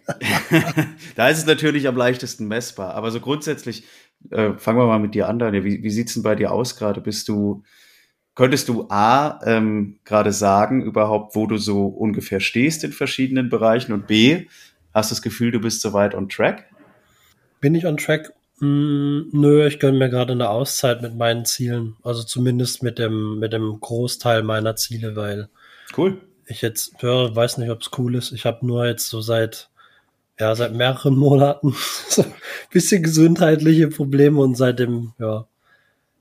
[1.16, 2.94] da ist es natürlich am leichtesten messbar.
[2.94, 3.84] Aber so grundsätzlich,
[4.30, 5.64] äh, fangen wir mal mit dir an, Daniel.
[5.64, 7.00] Wie, wie sieht's denn bei dir aus gerade?
[7.00, 7.64] Bist du,
[8.34, 13.92] könntest du A, ähm, gerade sagen überhaupt, wo du so ungefähr stehst in verschiedenen Bereichen
[13.92, 14.46] und B,
[14.94, 16.66] hast du das Gefühl, du bist soweit on track?
[17.60, 18.32] Bin ich on track?
[18.60, 21.96] Mm, nö, ich gönne mir gerade eine Auszeit mit meinen Zielen.
[22.04, 25.48] Also zumindest mit dem, mit dem Großteil meiner Ziele, weil
[25.96, 26.20] Cool.
[26.46, 28.32] Ich jetzt, ja, weiß nicht, ob es cool ist.
[28.32, 29.68] Ich habe nur jetzt so seit,
[30.38, 31.74] ja, seit mehreren Monaten
[32.08, 32.32] so ein
[32.70, 35.46] bisschen gesundheitliche Probleme und seitdem, ja,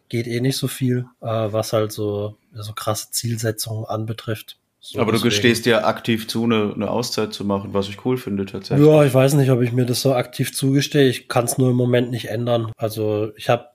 [0.09, 4.57] geht eh nicht so viel, äh, was halt so, so krasse Zielsetzungen anbetrifft.
[4.83, 8.03] So Aber du deswegen- gestehst dir aktiv zu, eine, eine Auszeit zu machen, was ich
[8.03, 8.85] cool finde tatsächlich.
[8.87, 11.07] Ja, ich weiß nicht, ob ich mir das so aktiv zugestehe.
[11.07, 12.71] Ich kann es nur im Moment nicht ändern.
[12.77, 13.67] Also ich habe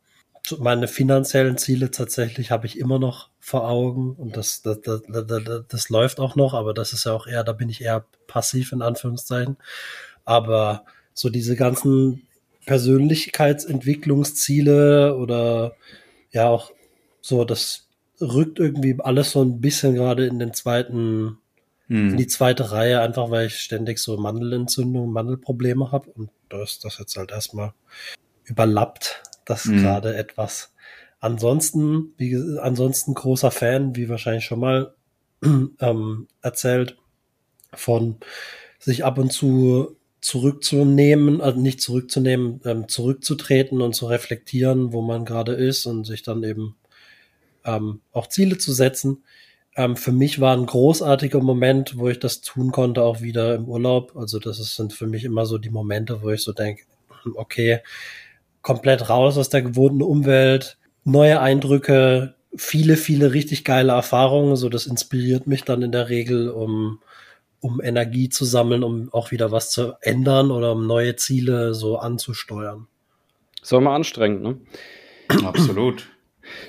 [0.59, 5.43] meine finanziellen Ziele tatsächlich habe ich immer noch vor Augen und das, das, das, das,
[5.69, 8.73] das, läuft auch noch, aber das ist ja auch eher, da bin ich eher passiv
[8.73, 9.57] in Anführungszeichen.
[10.25, 12.27] Aber so diese ganzen
[12.67, 15.77] Persönlichkeitsentwicklungsziele oder
[16.31, 16.73] ja auch
[17.21, 17.89] so, das
[18.21, 21.39] rückt irgendwie alles so ein bisschen gerade in den zweiten
[21.89, 22.17] in Hm.
[22.17, 26.11] die zweite Reihe, einfach weil ich ständig so Mandelentzündung, Mandelprobleme habe.
[26.11, 27.73] Und da ist das jetzt halt erstmal
[28.45, 29.79] überlappt, das Mhm.
[29.79, 30.75] gerade etwas.
[31.21, 34.95] Ansonsten, wie, ansonsten großer Fan, wie wahrscheinlich schon mal
[35.81, 36.99] ähm, erzählt,
[37.73, 38.17] von
[38.79, 45.25] sich ab und zu zurückzunehmen, also nicht zurückzunehmen, ähm, zurückzutreten und zu reflektieren, wo man
[45.25, 46.77] gerade ist und sich dann eben
[47.65, 49.25] ähm, auch Ziele zu setzen.
[49.77, 53.67] Ähm, für mich war ein großartiger Moment, wo ich das tun konnte, auch wieder im
[53.67, 54.17] Urlaub.
[54.17, 56.85] Also das ist, sind für mich immer so die Momente, wo ich so denke,
[57.35, 57.81] okay,
[58.67, 64.57] komplett raus aus der gewohnten Umwelt, neue Eindrücke, viele, viele richtig geile Erfahrungen.
[64.57, 66.99] So, das inspiriert mich dann in der Regel, um,
[67.61, 71.99] um Energie zu sammeln, um auch wieder was zu ändern oder um neue Ziele so
[71.99, 72.89] anzusteuern.
[73.63, 74.59] Ist auch immer anstrengend, ne?
[75.45, 76.09] Absolut.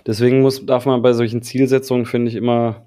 [0.06, 2.86] Deswegen muss, darf man bei solchen Zielsetzungen, finde ich, immer,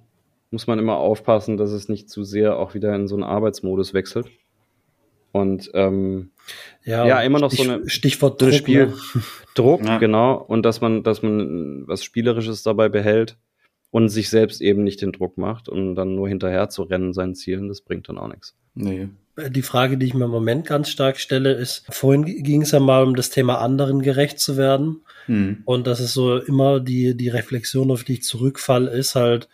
[0.53, 3.93] muss man immer aufpassen, dass es nicht zu sehr auch wieder in so einen Arbeitsmodus
[3.93, 4.27] wechselt.
[5.33, 6.31] Und ähm,
[6.85, 8.87] Ja, immer noch so Stich- eine- Stichwort so Druck, Spiel.
[8.87, 8.95] ne?
[9.55, 9.99] Druck, Ja.
[9.99, 13.37] genau, und dass man, dass man was Spielerisches dabei behält
[13.91, 17.35] und sich selbst eben nicht den Druck macht und dann nur hinterher zu rennen seinen
[17.35, 18.55] Zielen, das bringt dann auch nichts.
[18.75, 19.09] Nee.
[19.51, 22.81] Die Frage, die ich mir im Moment ganz stark stelle, ist, vorhin ging es ja
[22.81, 25.03] mal um das Thema anderen gerecht zu werden.
[25.27, 25.63] Hm.
[25.65, 29.49] Und das ist so immer die, die Reflexion, auf die ich zurückfalle, ist halt,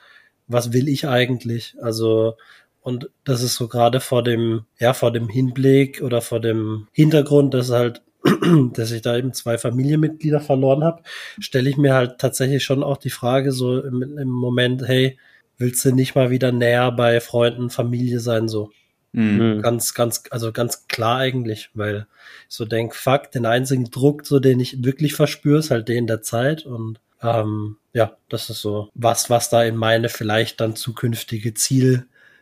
[0.49, 1.77] was will ich eigentlich?
[1.81, 2.35] Also,
[2.87, 7.53] und das ist so gerade vor dem, ja, vor dem Hinblick oder vor dem Hintergrund,
[7.53, 8.01] dass halt,
[8.75, 11.03] dass ich da eben zwei Familienmitglieder verloren habe,
[11.41, 15.19] stelle ich mir halt tatsächlich schon auch die Frage so im, im Moment, hey,
[15.59, 18.71] willst du nicht mal wieder näher bei Freunden, Familie sein, so?
[19.13, 19.57] Hm.
[19.57, 19.63] Mhm.
[19.63, 22.07] Ganz, ganz, also ganz klar eigentlich, weil
[22.49, 26.07] ich so denk, fuck, den einzigen Druck, so den ich wirklich verspüre, ist halt den
[26.07, 30.77] der Zeit und ähm, ja, das ist so was, was da in meine vielleicht dann
[30.77, 31.53] zukünftige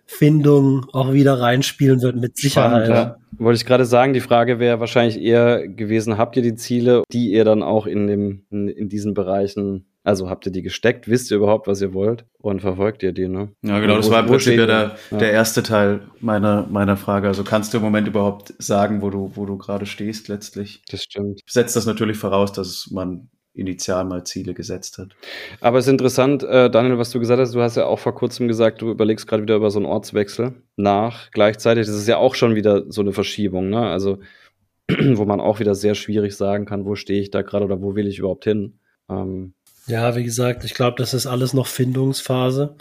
[0.06, 2.86] Zielfindung auch wieder reinspielen wird mit Sicherheit.
[2.86, 3.16] Spannend, ja.
[3.38, 7.32] Wollte ich gerade sagen, die Frage wäre wahrscheinlich eher gewesen, habt ihr die Ziele, die
[7.32, 11.30] ihr dann auch in, dem, in, in diesen Bereichen, also habt ihr die gesteckt, wisst
[11.32, 13.48] ihr überhaupt, was ihr wollt und verfolgt ihr die, ne?
[13.62, 17.26] Ja, genau, das Wo- war im Prinzip ja der, der erste Teil meiner, meiner Frage.
[17.26, 20.82] Also kannst du im Moment überhaupt sagen, wo du, wo du gerade stehst letztlich?
[20.90, 21.40] Das stimmt.
[21.46, 25.08] Setzt das natürlich voraus, dass man initial mal Ziele gesetzt hat.
[25.60, 27.54] Aber es ist interessant, äh, Daniel, was du gesagt hast.
[27.54, 30.54] Du hast ja auch vor kurzem gesagt, du überlegst gerade wieder über so einen Ortswechsel
[30.76, 31.30] nach.
[31.30, 33.86] Gleichzeitig, das ist ja auch schon wieder so eine Verschiebung, ne?
[33.88, 34.18] Also,
[34.88, 37.94] wo man auch wieder sehr schwierig sagen kann, wo stehe ich da gerade oder wo
[37.94, 38.78] will ich überhaupt hin.
[39.08, 39.54] Ähm,
[39.86, 42.76] Ja, wie gesagt, ich glaube, das ist alles noch Findungsphase.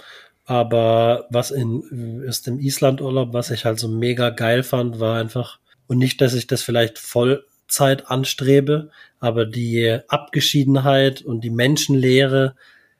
[0.45, 5.59] Aber was in, ist im Islandurlaub, was ich halt so mega geil fand, war einfach,
[5.88, 6.99] und nicht, dass ich das vielleicht
[7.73, 12.55] Vollzeit anstrebe, aber die Abgeschiedenheit und die Menschenlehre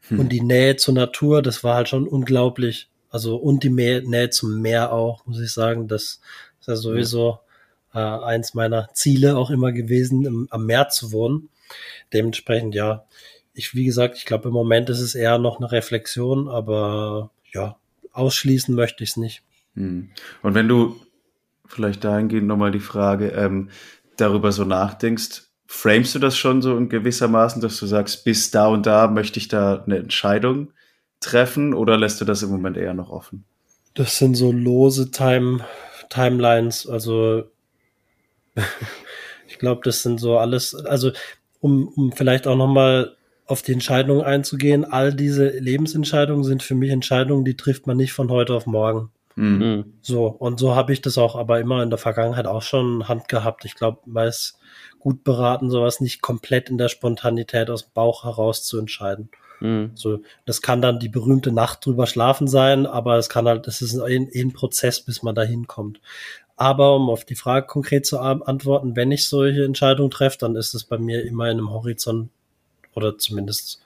[0.10, 0.20] Hm.
[0.20, 2.90] und die Nähe zur Natur, das war halt schon unglaublich.
[3.10, 5.88] Also, und die Mä- Nähe zum Meer auch, muss ich sagen.
[5.88, 6.20] Das
[6.60, 7.40] ist ja sowieso
[7.94, 11.48] äh, eins meiner Ziele auch immer gewesen, im, am Meer zu wohnen.
[12.12, 13.06] Dementsprechend, ja,
[13.54, 17.78] ich, wie gesagt, ich glaube, im Moment ist es eher noch eine Reflexion, aber ja,
[18.12, 19.42] ausschließen möchte ich es nicht.
[19.76, 20.10] Hm.
[20.42, 20.98] Und wenn du
[21.66, 23.70] vielleicht dahingehend nochmal die Frage ähm,
[24.18, 28.68] darüber so nachdenkst, framest du das schon so in gewissermaßen, dass du sagst, bis da
[28.68, 30.72] und da möchte ich da eine Entscheidung
[31.20, 33.46] treffen oder lässt du das im Moment eher noch offen?
[33.96, 35.66] Das sind so lose Time,
[36.10, 37.44] Timelines, also
[39.48, 41.12] ich glaube, das sind so alles, also
[41.60, 46.92] um, um vielleicht auch nochmal auf die Entscheidungen einzugehen, all diese Lebensentscheidungen sind für mich
[46.92, 49.12] Entscheidungen, die trifft man nicht von heute auf morgen.
[49.36, 49.60] Hm.
[49.60, 49.84] mh.
[50.02, 53.28] So, und so habe ich das auch aber immer in der Vergangenheit auch schon Hand
[53.28, 53.66] gehabt.
[53.66, 54.60] Ich glaube, man ist
[55.00, 59.30] gut beraten, sowas nicht komplett in der Spontanität aus dem Bauch heraus zu entscheiden.
[59.60, 59.92] Mh.
[59.96, 63.82] So, das kann dann die berühmte Nacht drüber schlafen sein, aber es kann halt, das
[63.82, 66.00] ist ein, ein Prozess, bis man da hinkommt.
[66.56, 70.74] Aber um auf die Frage konkret zu antworten, wenn ich solche Entscheidungen treffe, dann ist
[70.76, 72.30] es bei mir immer in einem Horizont
[72.94, 73.82] oder zumindest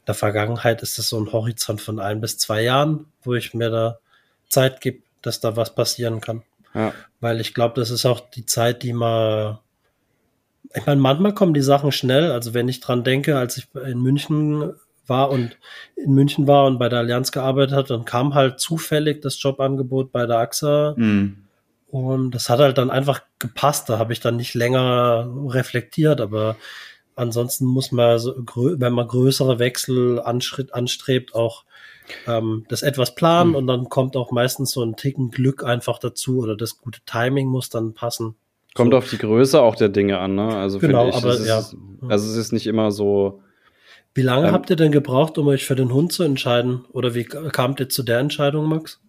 [0.00, 3.54] in der Vergangenheit ist es so ein Horizont von ein bis zwei Jahren, wo ich
[3.54, 3.98] mir da
[4.50, 6.42] Zeit gebe, dass da was passieren kann.
[6.74, 6.92] Ja.
[7.20, 9.58] Weil ich glaube, das ist auch die Zeit, die man.
[10.74, 12.30] Ich meine, manchmal kommen die Sachen schnell.
[12.30, 14.74] Also wenn ich dran denke, als ich in München
[15.06, 15.56] war und
[15.96, 20.12] in München war und bei der Allianz gearbeitet hat, dann kam halt zufällig das Jobangebot
[20.12, 20.94] bei der AXA.
[20.96, 21.44] Mhm.
[21.88, 23.88] Und das hat halt dann einfach gepasst.
[23.88, 26.56] Da habe ich dann nicht länger reflektiert, aber
[27.16, 31.64] ansonsten muss man, wenn man größere Wechsel anstrebt, auch
[32.26, 33.56] ähm, das etwas planen Mhm.
[33.56, 37.48] und dann kommt auch meistens so ein Ticken Glück einfach dazu oder das gute Timing
[37.48, 38.34] muss dann passen.
[38.74, 38.98] Kommt So.
[38.98, 40.56] auf die Größe auch der Dinge an, ne?
[40.56, 41.62] Also Genau, finde ich, aber es ist, ja.
[42.08, 43.42] also es ist nicht immer so,
[44.14, 46.84] Wie lange Ähm, habt ihr denn gebraucht, um euch für den Hund zu entscheiden?
[46.92, 49.00] Oder wie kamt ihr zu der Entscheidung, Max?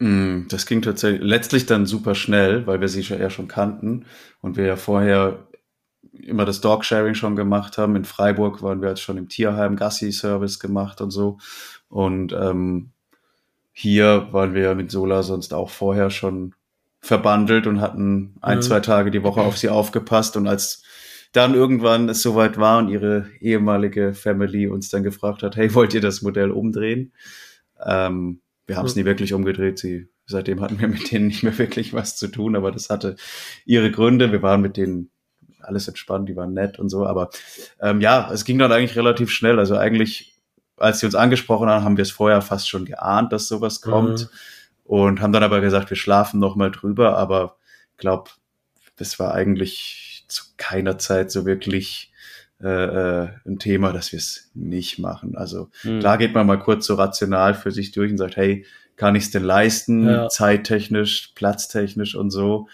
[0.00, 4.06] Mm, Das ging tatsächlich letztlich dann super schnell, weil wir sie ja schon kannten
[4.40, 5.46] und wir ja vorher
[6.12, 7.96] immer das Dogsharing schon gemacht haben.
[7.96, 11.38] In Freiburg waren wir jetzt schon im Tierheim Gassi-Service gemacht und so.
[11.92, 12.88] Und ähm,
[13.72, 16.54] hier waren wir ja mit Sola sonst auch vorher schon
[17.00, 18.62] verbandelt und hatten ein, Mhm.
[18.62, 20.36] zwei Tage die Woche auf sie aufgepasst.
[20.38, 20.82] Und als
[21.32, 25.92] dann irgendwann es soweit war und ihre ehemalige Family uns dann gefragt hat, hey, wollt
[25.92, 27.12] ihr das Modell umdrehen?
[27.84, 29.02] Ähm, wir haben es Mhm.
[29.02, 29.78] nie wirklich umgedreht.
[29.78, 33.16] Sie, seitdem hatten wir mit denen nicht mehr wirklich was zu tun, aber das hatte
[33.66, 34.32] ihre Gründe.
[34.32, 35.10] Wir waren mit denen
[35.60, 37.04] alles entspannt, die waren nett und so.
[37.06, 37.28] Aber
[37.80, 39.58] ähm, ja, es ging dann eigentlich relativ schnell.
[39.58, 40.31] Also eigentlich,
[40.76, 44.20] als sie uns angesprochen haben, haben wir es vorher fast schon geahnt, dass sowas kommt.
[44.20, 44.28] Mhm.
[44.84, 47.16] Und haben dann aber gesagt, wir schlafen noch mal drüber.
[47.16, 47.56] Aber
[47.92, 48.30] ich glaube,
[48.96, 52.12] das war eigentlich zu keiner Zeit so wirklich
[52.62, 52.68] äh,
[53.24, 55.36] äh, ein Thema, dass wir es nicht machen.
[55.36, 58.66] Also hm, Klar geht man mal kurz so rational für sich durch und sagt, hey,
[58.96, 60.28] kann ich es denn leisten, Ja.
[60.28, 62.68] zeittechnisch, platztechnisch und so.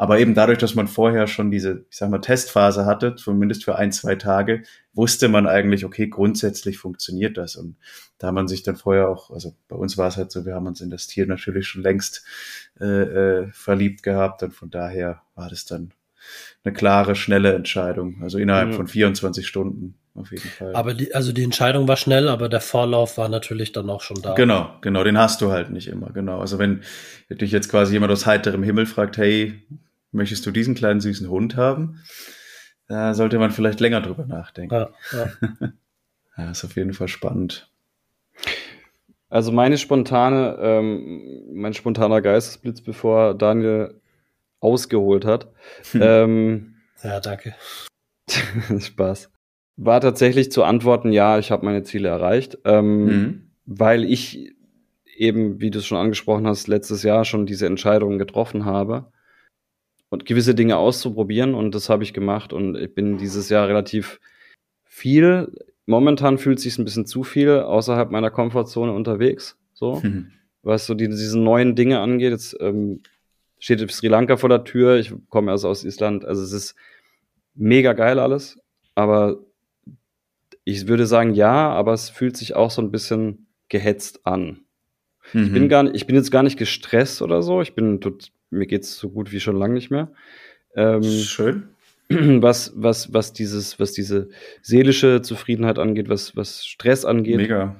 [0.00, 3.76] Aber eben dadurch, dass man vorher schon diese, ich sag mal, Testphase hatte, zumindest für
[3.76, 4.62] ein, zwei Tage,
[4.94, 7.54] wusste man eigentlich, okay, grundsätzlich funktioniert das.
[7.54, 7.76] Und
[8.16, 10.66] da man sich dann vorher auch, also bei uns war es halt so, wir haben
[10.66, 12.24] uns in das Tier natürlich schon längst
[12.80, 15.90] äh, äh, verliebt gehabt und von daher war das dann
[16.64, 18.22] eine klare, schnelle Entscheidung.
[18.22, 18.76] Also innerhalb Ja.
[18.76, 20.74] von 24 Stunden auf jeden Fall.
[20.74, 24.22] Aber die, also die Entscheidung war schnell, aber der Vorlauf war natürlich dann auch schon
[24.22, 24.32] da.
[24.32, 26.40] Genau, genau, den hast du halt nicht immer, genau.
[26.40, 26.84] Also wenn
[27.30, 29.62] dich jetzt quasi jemand aus heiterem Himmel fragt, hey,
[30.12, 32.00] möchtest du diesen kleinen süßen Hund haben?
[32.88, 34.74] Da sollte man vielleicht länger drüber nachdenken.
[34.74, 35.30] Ja, ja.
[36.36, 37.70] Ja, ist auf jeden Fall spannend.
[39.28, 44.00] Also meine spontane, ähm, mein spontaner Geistesblitz, bevor Daniel
[44.60, 45.48] ausgeholt hat,
[45.92, 46.00] Hm.
[46.02, 47.54] ähm, ja danke.
[48.80, 49.30] Spaß,
[49.76, 53.50] war tatsächlich zu antworten, ja, ich habe meine Ziele erreicht, ähm, Mhm.
[53.66, 54.54] weil ich
[55.16, 59.12] eben, wie du es schon angesprochen hast, letztes Jahr schon diese Entscheidungen getroffen habe
[60.10, 64.20] und gewisse Dinge auszuprobieren und das habe ich gemacht und ich bin dieses Jahr relativ
[64.84, 65.52] viel,
[65.86, 70.32] momentan fühlt es sich ein bisschen zu viel außerhalb meiner Komfortzone unterwegs, so Mhm.
[70.62, 72.32] was so die, diese neuen Dinge angeht.
[72.32, 73.00] Jetzt ähm,
[73.58, 74.96] steht Sri Lanka vor der Tür.
[74.98, 76.24] Ich komme erst aus Island.
[76.24, 76.74] Also es ist
[77.54, 78.58] mega geil alles.
[78.94, 79.38] Aber
[80.64, 84.60] ich würde sagen, ja, aber es fühlt sich auch so ein bisschen gehetzt an.
[85.32, 85.68] Ich bin Mhm.
[85.68, 87.62] gar nicht, ich bin jetzt gar nicht gestresst oder so.
[87.62, 90.12] Ich bin tot, mir geht's so gut wie schon lange nicht mehr.
[90.74, 91.68] Ähm, Schön.
[92.08, 94.28] was, was, was dieses, was diese
[94.62, 97.36] seelische Zufriedenheit angeht, was, was Stress angeht.
[97.36, 97.76] Mega.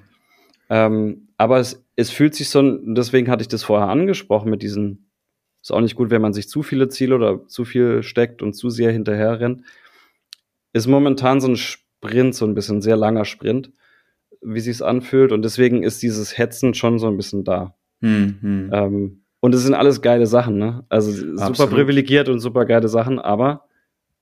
[0.69, 5.11] Ähm, aber es, es fühlt sich so, deswegen hatte ich das vorher angesprochen mit diesen,
[5.63, 8.55] ist auch nicht gut, wenn man sich zu viele Ziele oder zu viel steckt und
[8.55, 9.63] zu sehr hinterher rennt.
[10.73, 13.73] Ist momentan so ein Sprint, so ein bisschen sehr langer Sprint,
[14.41, 15.33] wie sich's anfühlt.
[15.33, 17.75] Und deswegen ist dieses Hetzen schon so ein bisschen da.
[18.01, 18.71] Mhm.
[18.73, 20.85] Ähm, und es sind alles geile Sachen, ne?
[20.89, 21.73] Also super Absolut.
[21.75, 23.67] privilegiert und super geile Sachen, aber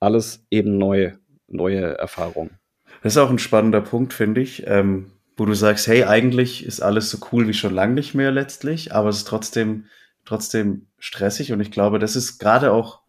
[0.00, 2.58] alles eben neue, neue Erfahrungen.
[3.02, 6.80] Das ist auch ein spannender Punkt, finde ich, ähm, wo du sagst, hey, eigentlich ist
[6.80, 9.84] alles so cool wie schon lange nicht mehr letztlich, aber es ist trotzdem,
[10.24, 13.02] trotzdem stressig und ich glaube, das ist gerade auch,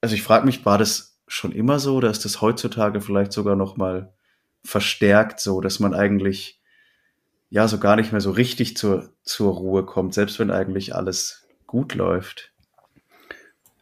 [0.00, 3.56] also ich frage mich, war das schon immer so oder ist das heutzutage vielleicht sogar
[3.56, 4.12] noch mal
[4.64, 6.57] verstärkt so, dass man eigentlich
[7.50, 11.46] ja so gar nicht mehr so richtig zur, zur Ruhe kommt, selbst wenn eigentlich alles
[11.66, 12.52] gut läuft.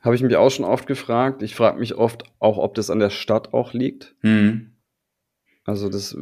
[0.00, 1.42] Habe ich mich auch schon oft gefragt.
[1.42, 4.14] Ich frage mich oft auch, ob das an der Stadt auch liegt.
[4.20, 4.72] Hm.
[5.64, 6.16] Also das,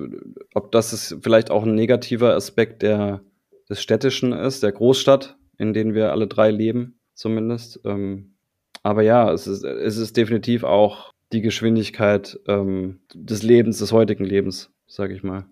[0.54, 3.20] ob das ist vielleicht auch ein negativer Aspekt der,
[3.68, 7.80] des Städtischen ist, der Großstadt, in denen wir alle drei leben, zumindest.
[7.84, 8.36] Ähm,
[8.82, 14.24] aber ja, es ist, es ist definitiv auch die Geschwindigkeit ähm, des Lebens, des heutigen
[14.24, 15.44] Lebens, sage ich mal.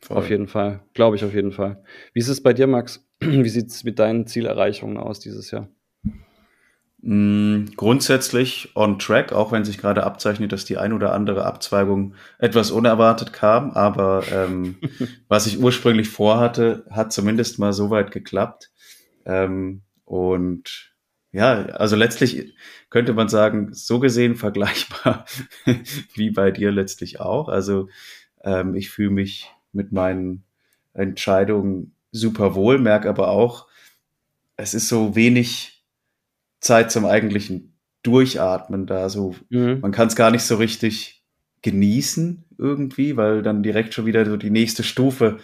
[0.00, 0.16] Voll.
[0.16, 0.80] Auf jeden Fall.
[0.94, 1.82] Glaube ich auf jeden Fall.
[2.12, 3.04] Wie ist es bei dir, Max?
[3.20, 5.68] Wie sieht es mit deinen Zielerreichungen aus dieses Jahr?
[7.00, 12.14] Mm, Grundsätzlich on track, auch wenn sich gerade abzeichnet, dass die ein oder andere Abzweigung
[12.38, 13.72] etwas unerwartet kam.
[13.72, 14.76] Aber ähm,
[15.28, 18.70] was ich ursprünglich vorhatte, hat zumindest mal so weit geklappt.
[19.24, 20.94] Ähm, und
[21.30, 22.54] ja, also letztlich
[22.88, 25.26] könnte man sagen, so gesehen vergleichbar
[26.14, 27.48] wie bei dir letztlich auch.
[27.48, 27.88] Also
[28.42, 30.44] ähm, ich fühle mich mit meinen
[30.94, 33.68] Entscheidungen super wohl, merke aber auch,
[34.56, 35.84] es ist so wenig
[36.60, 39.08] Zeit zum eigentlichen Durchatmen da.
[39.08, 39.80] So, Mhm.
[39.80, 41.22] man kann es gar nicht so richtig
[41.62, 45.38] genießen irgendwie, weil dann direkt schon wieder so die nächste Stufe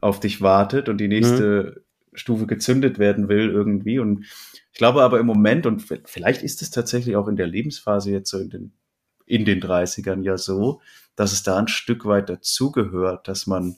[0.00, 3.98] auf dich wartet und die nächste Stufe gezündet werden will irgendwie.
[3.98, 4.24] Und
[4.72, 8.30] ich glaube aber im Moment, und vielleicht ist es tatsächlich auch in der Lebensphase jetzt
[8.30, 8.72] so in den,
[9.26, 10.80] in den 30ern ja so,
[11.18, 13.76] dass es da ein Stück weit dazugehört, dass man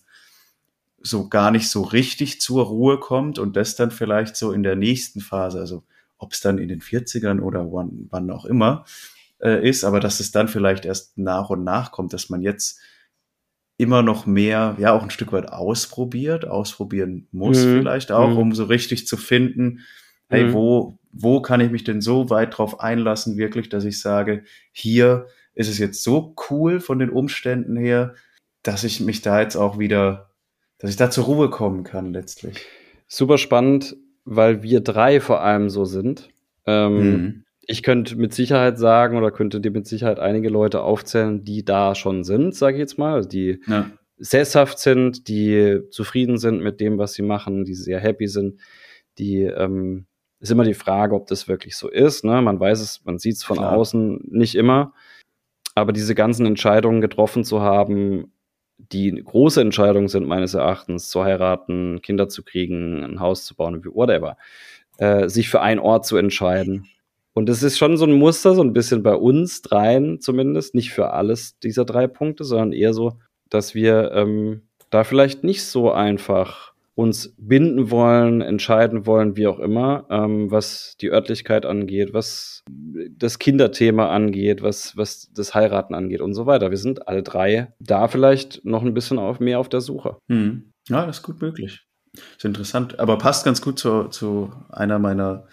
[1.03, 4.77] so gar nicht so richtig zur Ruhe kommt und das dann vielleicht so in der
[4.77, 5.85] nächsten Phase, also
[6.19, 8.85] ob es dann in den 40ern oder wann, wann auch immer
[9.43, 12.79] äh, ist, aber dass es dann vielleicht erst nach und nach kommt, dass man jetzt
[13.79, 17.79] immer noch mehr, ja, auch ein Stück weit ausprobiert, ausprobieren muss Mhm.
[17.79, 18.39] vielleicht auch, Mhm.
[18.39, 19.81] um so richtig zu finden,
[20.29, 20.53] hey, Mhm.
[20.53, 25.29] wo, wo kann ich mich denn so weit drauf einlassen, wirklich, dass ich sage, hier
[25.61, 28.15] ist es jetzt so cool von den Umständen her,
[28.63, 30.31] dass ich mich da jetzt auch wieder,
[30.79, 32.67] dass ich da zur Ruhe kommen kann letztlich.
[33.07, 36.29] Super spannend, weil wir drei vor allem so sind.
[36.67, 37.45] Ähm, Mhm.
[37.67, 41.95] Ich könnte mit Sicherheit sagen oder könnte dir mit Sicherheit einige Leute aufzählen, die da
[41.95, 43.91] schon sind, sage ich jetzt mal, also die Ja.
[44.17, 48.61] sesshaft sind, die zufrieden sind mit dem, was sie machen, die sehr happy sind.
[49.19, 50.07] Die ähm,
[50.41, 52.25] ist immer die Frage, ob das wirklich so ist.
[52.25, 52.43] Ne?
[52.43, 53.73] Man weiß es, man sieht es von Klar.
[53.77, 54.93] außen nicht immer.
[55.75, 58.33] Aber diese ganzen Entscheidungen getroffen zu haben,
[58.79, 63.85] die große Entscheidungen sind meines Erachtens, zu heiraten, Kinder zu kriegen, ein Haus zu bauen,
[63.85, 64.37] whatever,
[64.99, 66.87] äh, sich für einen Ort zu entscheiden.
[67.33, 70.93] Und das ist schon so ein Muster, so ein bisschen bei uns dreien zumindest, nicht
[70.93, 75.93] für alles dieser drei Punkte, sondern eher so, dass wir ähm, da vielleicht nicht so
[75.93, 82.63] einfach uns binden wollen, entscheiden wollen, wie auch immer, ähm, was die Örtlichkeit angeht, was
[83.17, 86.69] das Kinderthema angeht, was, was das Heiraten angeht und so weiter.
[86.69, 90.19] Wir sind alle drei da vielleicht noch ein bisschen auf, mehr auf der Suche.
[90.29, 90.73] Mhm.
[90.89, 91.87] Ja, das ist gut möglich.
[92.37, 95.47] Ist interessant, aber passt ganz gut zu, zu einer meiner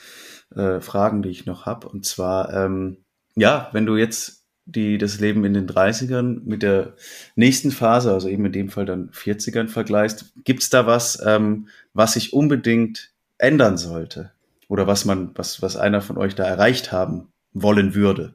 [0.53, 1.88] äh, Fragen, die ich noch habe.
[1.88, 3.05] Und zwar, ähm,
[3.36, 6.93] ja, wenn du jetzt die, das Leben in den 30ern mit der
[7.36, 12.13] nächsten Phase, also eben in dem Fall dann 40ern vergleichst, gibt's da was, ähm, was
[12.13, 14.32] sich unbedingt ändern sollte?
[14.67, 18.34] Oder was man, was, was einer von euch da erreicht haben wollen würde?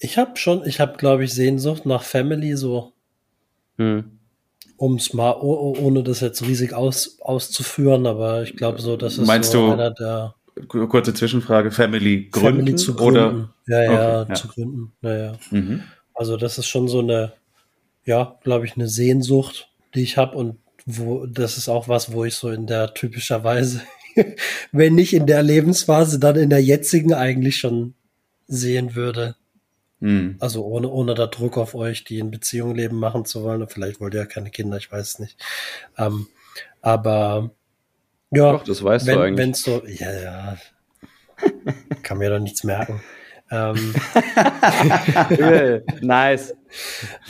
[0.00, 2.92] Ich habe schon, ich habe, glaube ich, Sehnsucht nach Family, so,
[3.76, 4.18] Hm.
[4.76, 8.96] um es mal, oh, oh, ohne das jetzt riesig aus, auszuführen, aber ich glaube so,
[8.96, 10.34] das ist Meinst so du einer der
[10.66, 12.58] Kurze Zwischenfrage, Family gründen?
[12.60, 13.30] Family zu Oder?
[13.30, 13.50] gründen.
[13.66, 14.34] Ja, ja, Okay, ja.
[14.34, 14.92] zu gründen.
[15.02, 15.38] Ja, ja.
[15.50, 15.82] Mhm.
[16.14, 17.32] Also das ist schon so eine,
[18.04, 22.24] ja, glaube ich, eine Sehnsucht, die ich habe und wo das ist auch was, wo
[22.24, 23.82] ich so in der typischerweise,
[24.72, 27.94] wenn nicht in der Lebensphase, dann in der jetzigen eigentlich schon
[28.46, 29.36] sehen würde.
[30.00, 30.36] Mhm.
[30.40, 33.62] Also ohne, ohne da Druck auf euch, die in Beziehung leben, machen zu wollen.
[33.62, 35.36] Und Vielleicht wollt ihr ja keine Kinder, ich weiß es nicht.
[35.98, 36.26] Ähm,
[36.80, 37.50] aber
[38.30, 39.38] ja, Doch, das weißt du wenn eigentlich.
[39.46, 40.56] wenn's so, ja, ja,
[42.02, 43.00] kann mir doch nichts merken.
[43.50, 43.94] Ähm,
[46.00, 46.54] nice.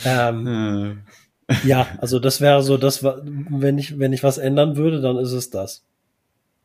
[0.04, 1.02] ähm,
[1.46, 5.16] Äh, ja, also das wäre so, das wenn ich, wenn ich was ändern würde, dann
[5.16, 5.84] ist es das.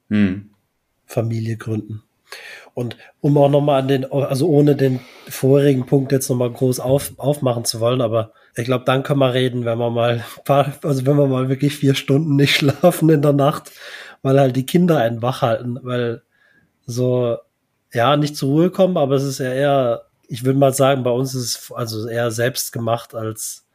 [0.10, 0.50] Mhm.
[1.06, 2.04] Familie gründen.
[2.74, 7.14] Und um auch nochmal an den, also ohne den vorigen Punkt jetzt nochmal groß auf,
[7.18, 11.06] aufmachen zu wollen, aber ich glaube, dann können wir reden, wenn wir mal, paar- also
[11.06, 13.72] wenn wir mal wirklich vier Stunden nicht schlafen in der Nacht,
[14.24, 16.24] weil halt die Kinder einen wach halten, weil
[16.88, 17.38] so,
[17.94, 21.12] ja, nicht zur Ruhe kommen, aber es ist ja eher, ich würde mal sagen, bei
[21.12, 23.68] uns ist es also eher selbst gemacht als,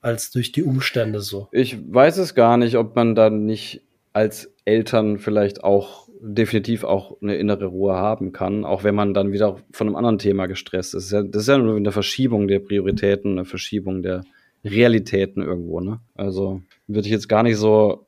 [0.00, 1.48] als durch die Umstände so.
[1.50, 3.82] Ich weiß es gar nicht, ob man dann nicht
[4.12, 9.32] als Eltern vielleicht auch definitiv auch eine innere Ruhe haben kann, auch wenn man dann
[9.32, 11.12] wieder von einem anderen Thema gestresst ist.
[11.12, 14.24] Das ist ja, nur eine Verschiebung der Prioritäten, eine Verschiebung der
[14.64, 15.80] Realitäten irgendwo.
[15.80, 16.00] Ne?
[16.14, 18.05] Also würde ich jetzt gar nicht so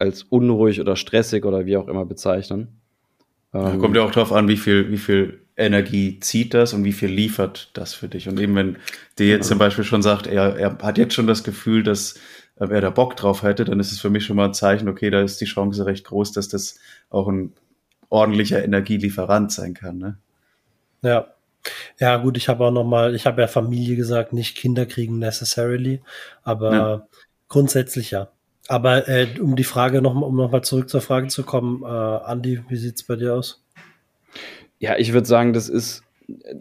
[0.00, 2.80] als unruhig oder stressig oder wie auch immer bezeichnen.
[3.52, 6.84] Ja, Ähm, kommt ja auch drauf an, wie viel, wie viel Energie zieht das und
[6.84, 8.28] wie viel liefert das für dich.
[8.28, 8.78] Und eben, wenn
[9.18, 12.14] dir jetzt zum Beispiel schon sagt, er, er hat jetzt schon das Gefühl, dass
[12.56, 14.88] äh, er da Bock drauf hätte, dann ist es für mich schon mal ein Zeichen,
[14.88, 16.78] okay, da ist die Chance recht groß, dass das
[17.10, 17.52] auch ein
[18.08, 19.98] ordentlicher Energielieferant sein kann.
[19.98, 20.18] Ne?
[21.02, 21.26] Ja.
[21.98, 25.18] Ja, gut, ich habe auch noch mal, ich habe ja Familie gesagt, nicht Kinder kriegen
[25.18, 26.00] necessarily,
[26.42, 27.06] aber Ja.
[27.48, 28.30] grundsätzlich ja.
[28.70, 31.82] Aber äh, um die Frage noch mal, um noch mal zurück zur Frage zu kommen,
[31.82, 33.64] äh, Andi, wie sieht's bei dir aus?
[34.78, 36.04] Ja, ich würde sagen, das ist,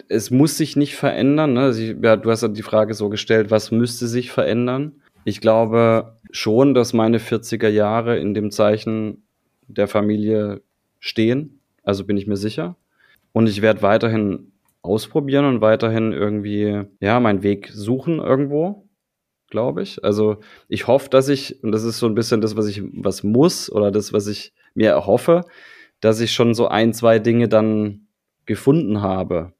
[0.07, 1.53] es muss sich nicht verändern.
[1.53, 1.69] Ne?
[1.69, 4.93] Ich, ja, du hast die Frage so gestellt, was müsste sich verändern?
[5.23, 9.21] Ich glaube schon, dass meine 40er Jahre in dem Zeichen
[9.67, 10.63] der Familie
[10.99, 11.59] stehen.
[11.83, 12.75] Also bin ich mir sicher.
[13.33, 14.51] Und ich werde weiterhin
[14.81, 18.88] ausprobieren und weiterhin irgendwie, ja, meinen Weg suchen irgendwo,
[19.49, 20.03] glaube ich.
[20.03, 20.37] Also
[20.67, 23.71] ich hoffe, dass ich, und das ist so ein bisschen das, was ich, was muss
[23.71, 25.45] oder das, was ich mir erhoffe,
[25.99, 28.07] dass ich schon so ein, zwei Dinge dann
[28.45, 29.53] gefunden habe,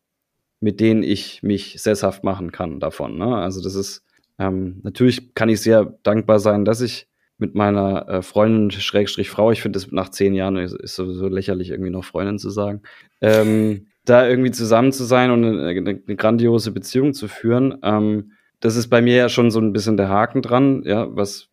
[0.60, 3.18] mit denen ich mich sesshaft machen kann davon.
[3.18, 3.36] Ne?
[3.36, 4.04] Also das ist,
[4.38, 9.52] ähm, natürlich kann ich sehr dankbar sein, dass ich mit meiner äh, Freundin, Schrägstrich Frau,
[9.52, 12.82] ich finde es nach zehn Jahren ist, sowieso lächerlich, irgendwie noch Freundin zu sagen,
[13.22, 17.78] ähm, da irgendwie zusammen zu sein und eine, eine grandiose Beziehung zu führen.
[17.84, 21.50] Ähm, das ist bei mir ja schon so ein bisschen der Haken dran, ja, was,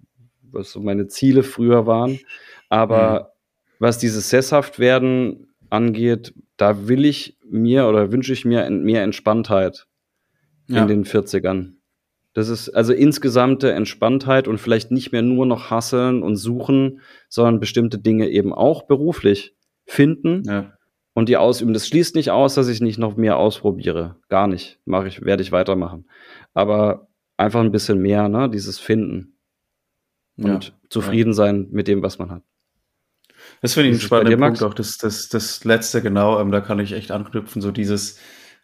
[0.50, 2.18] was so meine Ziele früher waren.
[2.68, 3.26] Aber mhm.
[3.78, 9.86] was dieses Sesshaftwerden angeht, da will ich mir oder wünsche ich mir mehr Entspanntheit
[10.68, 10.82] ja.
[10.82, 11.72] in den 40ern.
[12.32, 17.60] Das ist also insgesamte Entspanntheit und vielleicht nicht mehr nur noch hasseln und suchen, sondern
[17.60, 19.54] bestimmte Dinge eben auch beruflich
[19.86, 20.75] finden ja.
[21.16, 21.72] Und die ausüben.
[21.72, 24.16] Das schließt nicht aus, dass ich nicht noch mehr ausprobiere.
[24.28, 24.78] Gar nicht.
[24.84, 26.04] Mache ich, werde ich weitermachen.
[26.52, 27.08] Aber
[27.38, 29.38] einfach ein bisschen mehr, ne, dieses Finden
[30.36, 30.72] und ja.
[30.90, 32.42] zufrieden sein mit dem, was man hat.
[33.62, 36.80] Das finde ich einen spannenden Punkt, auch das, das, das letzte genau, ähm, da kann
[36.80, 38.18] ich echt anknüpfen, so dieses,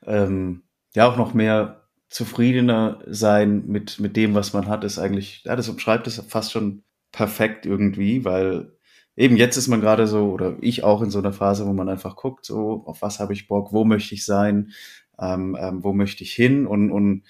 [0.04, 0.62] ähm,
[0.94, 5.56] ja, auch noch mehr zufriedener sein mit, mit dem, was man hat, ist eigentlich, ja,
[5.56, 6.82] das umschreibt es fast schon
[7.12, 8.71] perfekt irgendwie, weil
[9.16, 11.88] eben jetzt ist man gerade so, oder ich auch in so einer Phase, wo man
[11.88, 14.72] einfach guckt, so, auf was habe ich Bock, wo möchte ich sein,
[15.18, 17.24] ähm, ähm, wo möchte ich hin und, und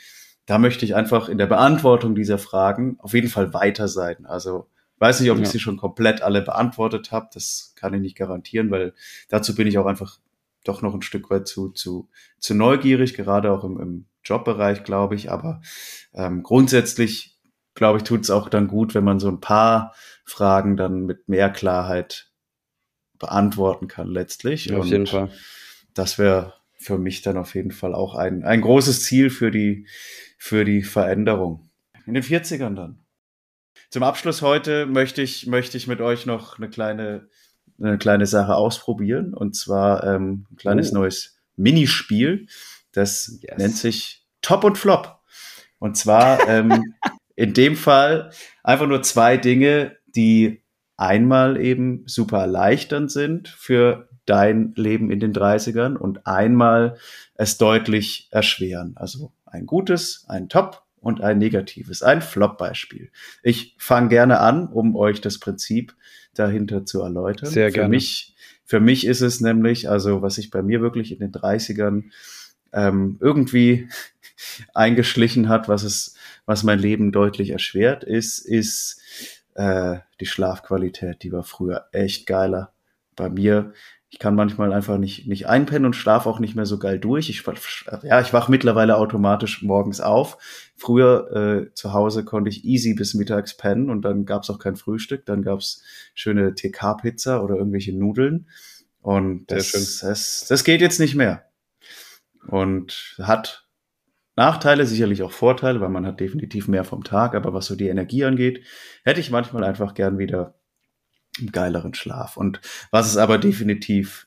[0.46, 4.26] da möchte ich einfach in der Beantwortung dieser Fragen auf jeden Fall weiter sein.
[4.26, 4.68] Also
[4.98, 5.42] weiß nicht, ob ja.
[5.42, 8.94] ich sie schon komplett alle beantwortet habe, das kann ich nicht garantieren, weil
[9.28, 10.18] dazu bin ich auch einfach
[10.64, 12.08] doch noch ein Stück weit zu, zu,
[12.38, 15.30] zu neugierig, gerade auch im, im Jobbereich, glaube ich.
[15.30, 15.60] Aber
[16.14, 17.31] ähm, grundsätzlich,
[17.74, 19.94] glaube ich, tut es auch dann gut, wenn man so ein paar
[20.24, 22.30] Fragen dann mit mehr Klarheit
[23.18, 24.66] beantworten kann letztlich.
[24.66, 25.30] Ja, auf jeden Fall.
[25.94, 29.86] Das wäre für mich dann auf jeden Fall auch ein, ein großes Ziel für die,
[30.38, 31.70] für die Veränderung.
[32.06, 32.98] In den 40ern dann.
[33.90, 37.28] Zum Abschluss heute möchte ich, möchte ich mit euch noch eine kleine
[37.80, 40.96] eine kleine Sache ausprobieren und zwar ähm, ein kleines oh.
[40.96, 42.46] neues Minispiel.
[42.92, 43.58] Das yes.
[43.58, 45.20] nennt sich Top und Flop.
[45.78, 46.94] Und zwar ähm,
[47.43, 48.30] in dem Fall
[48.62, 50.62] einfach nur zwei Dinge, die
[50.97, 56.99] einmal eben super erleichternd sind für dein Leben in den 30ern und einmal
[57.34, 58.93] es deutlich erschweren.
[58.95, 63.11] Also ein gutes, ein Top und ein negatives, ein Flop-Beispiel.
[63.43, 65.97] Ich fange gerne an, um euch das Prinzip
[66.34, 67.51] dahinter zu erläutern.
[67.51, 67.86] Sehr gerne.
[67.86, 71.32] Für mich, für mich ist es nämlich, also was sich bei mir wirklich in den
[71.32, 72.05] 30ern
[72.72, 73.88] ähm, irgendwie
[74.74, 76.14] eingeschlichen hat, was es,
[76.47, 79.01] was mein Leben deutlich erschwert ist, ist
[79.55, 81.22] äh, die Schlafqualität.
[81.22, 82.72] Die war früher echt geiler.
[83.16, 83.72] Bei mir
[84.12, 87.30] ich kann manchmal einfach nicht, nicht einpennen und schlafe auch nicht mehr so geil durch.
[87.30, 87.45] Ich,
[88.03, 90.36] ja, ich wach mittlerweile automatisch morgens auf.
[90.76, 94.76] Früher äh, zu Hause konnte ich easy bis mittags pennen und dann gab's auch kein
[94.76, 95.24] Frühstück.
[95.24, 95.82] Dann gab's
[96.14, 98.49] schöne TK-Pizza oder irgendwelche Nudeln.
[99.01, 99.72] Und das,
[100.03, 101.47] das, das geht jetzt nicht mehr.
[102.47, 103.61] Und hat
[104.36, 107.34] Nachteile, sicherlich auch Vorteile, weil man hat definitiv mehr vom Tag.
[107.34, 108.64] Aber was so die Energie angeht,
[109.04, 110.54] hätte ich manchmal einfach gern wieder
[111.38, 112.36] einen geileren Schlaf.
[112.36, 112.60] Und
[112.90, 114.26] was es aber definitiv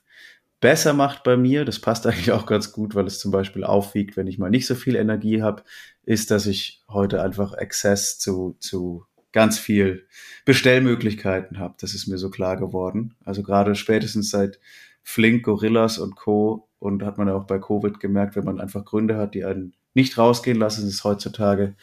[0.60, 4.16] besser macht bei mir, das passt eigentlich auch ganz gut, weil es zum Beispiel aufwiegt,
[4.16, 5.62] wenn ich mal nicht so viel Energie habe,
[6.04, 10.06] ist, dass ich heute einfach Access zu, zu ganz viel
[10.44, 11.74] Bestellmöglichkeiten habe.
[11.80, 13.14] Das ist mir so klar geworden.
[13.24, 14.60] Also gerade spätestens seit
[15.02, 16.68] Flink, Gorillas und Co.
[16.78, 19.74] Und hat man ja auch bei Covid gemerkt, wenn man einfach Gründe hat, die einen
[19.96, 21.74] nicht rausgehen lassen, ist heutzutage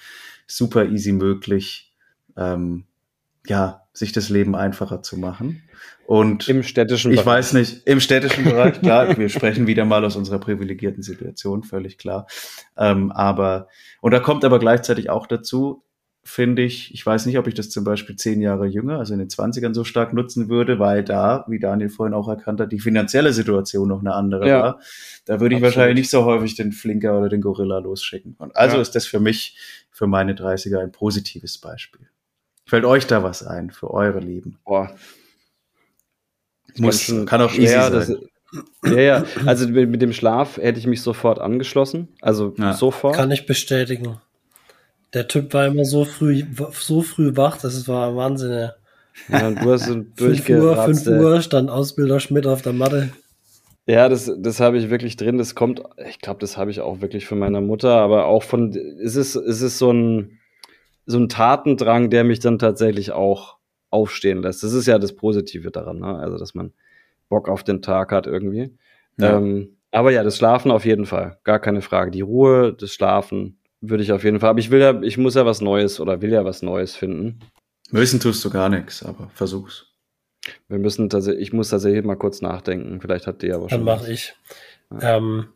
[0.47, 1.93] super easy möglich,
[2.37, 2.85] ähm,
[3.45, 5.63] ja, sich das Leben einfacher zu machen.
[6.05, 7.37] Und im städtischen ich Bereich.
[7.37, 11.97] weiß nicht, im städtischen Bereich, klar, wir sprechen wieder mal aus unserer privilegierten Situation, völlig
[11.97, 12.27] klar.
[12.77, 13.67] Ähm, aber,
[14.01, 15.83] und da kommt aber gleichzeitig auch dazu,
[16.23, 19.19] finde ich, ich weiß nicht, ob ich das zum Beispiel zehn Jahre jünger, also in
[19.19, 22.79] den Zwanzigern so stark nutzen würde, weil da, wie Daniel vorhin auch erkannt hat, die
[22.79, 24.79] finanzielle Situation noch eine andere ja, war.
[25.25, 25.63] Da würde ich absolut.
[25.63, 28.35] wahrscheinlich nicht so häufig den Flinker oder den Gorilla losschicken.
[28.39, 28.81] Und also ja.
[28.81, 29.57] ist das für mich,
[29.91, 32.07] für meine 30er ein positives Beispiel.
[32.65, 34.57] Fällt euch da was ein für eure Leben?
[34.63, 34.95] Boah.
[36.77, 37.91] Muss, kann auch schwer, easy sein.
[37.91, 39.25] Das, ja, ja.
[39.45, 42.07] Also mit, mit, dem Schlaf hätte ich mich sofort angeschlossen.
[42.21, 42.73] Also ja.
[42.73, 43.15] sofort.
[43.15, 44.19] Kann ich bestätigen.
[45.13, 48.71] Der Typ war immer so früh, so früh wach, das war Wahnsinn.
[49.29, 53.11] Ja, du hast so 5 Uhr, 5 Uhr stand Ausbilder Schmidt auf der Matte.
[53.85, 55.37] Ja, das, das habe ich wirklich drin.
[55.37, 58.71] Das kommt, ich glaube, das habe ich auch wirklich von meiner Mutter, aber auch von,
[58.71, 60.39] es ist, es ist so ein,
[61.05, 63.57] so ein Tatendrang, der mich dann tatsächlich auch
[63.89, 64.63] aufstehen lässt.
[64.63, 66.17] Das ist ja das Positive daran, ne?
[66.17, 66.71] also dass man
[67.29, 68.71] Bock auf den Tag hat irgendwie.
[69.17, 69.37] Ja.
[69.37, 71.37] Ähm, Aber ja, das Schlafen auf jeden Fall.
[71.43, 72.09] Gar keine Frage.
[72.09, 74.49] Die Ruhe, das Schlafen würde ich auf jeden Fall.
[74.49, 77.39] Aber ich will ja, ich muss ja was Neues oder will ja was Neues finden.
[77.91, 79.87] Müssen tust du gar nichts, aber versuch's.
[80.67, 82.99] Wir müssen tatsächlich, ich muss tatsächlich mal kurz nachdenken.
[83.01, 83.85] Vielleicht hat die aber schon.
[83.85, 84.33] Dann mache ich.
[85.01, 85.47] Ähm,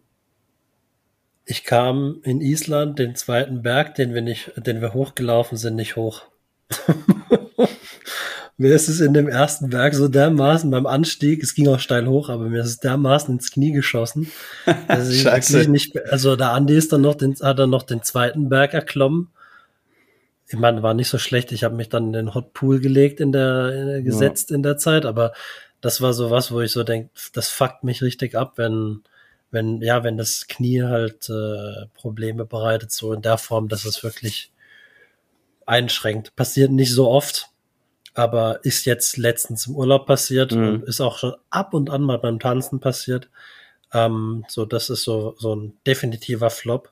[1.45, 5.95] ich kam in Island den zweiten Berg, den wir nicht, den wir hochgelaufen sind, nicht
[5.95, 6.23] hoch.
[8.57, 12.07] mir ist es in dem ersten Berg so dermaßen beim Anstieg, es ging auch steil
[12.07, 14.31] hoch, aber mir ist es dermaßen ins Knie geschossen.
[14.87, 18.49] Also, wirklich nicht, also der Andi ist dann noch den, hat dann noch den zweiten
[18.49, 19.29] Berg erklommen.
[20.47, 21.51] Ich meine, war nicht so schlecht.
[21.51, 24.55] Ich habe mich dann in den Hot Pool gelegt in der, in der gesetzt ja.
[24.55, 25.33] in der Zeit, aber
[25.81, 29.01] das war so was, wo ich so denke, das fuckt mich richtig ab, wenn
[29.51, 34.03] wenn ja, wenn das Knie halt äh, Probleme bereitet, so in der Form, dass es
[34.03, 34.51] wirklich
[35.65, 36.35] einschränkt.
[36.35, 37.49] Passiert nicht so oft,
[38.17, 40.67] aber ist jetzt letztens im Urlaub passiert mhm.
[40.67, 43.29] und ist auch schon ab und an mal beim Tanzen passiert.
[43.93, 46.91] Ähm, so, das ist so, so ein definitiver Flop.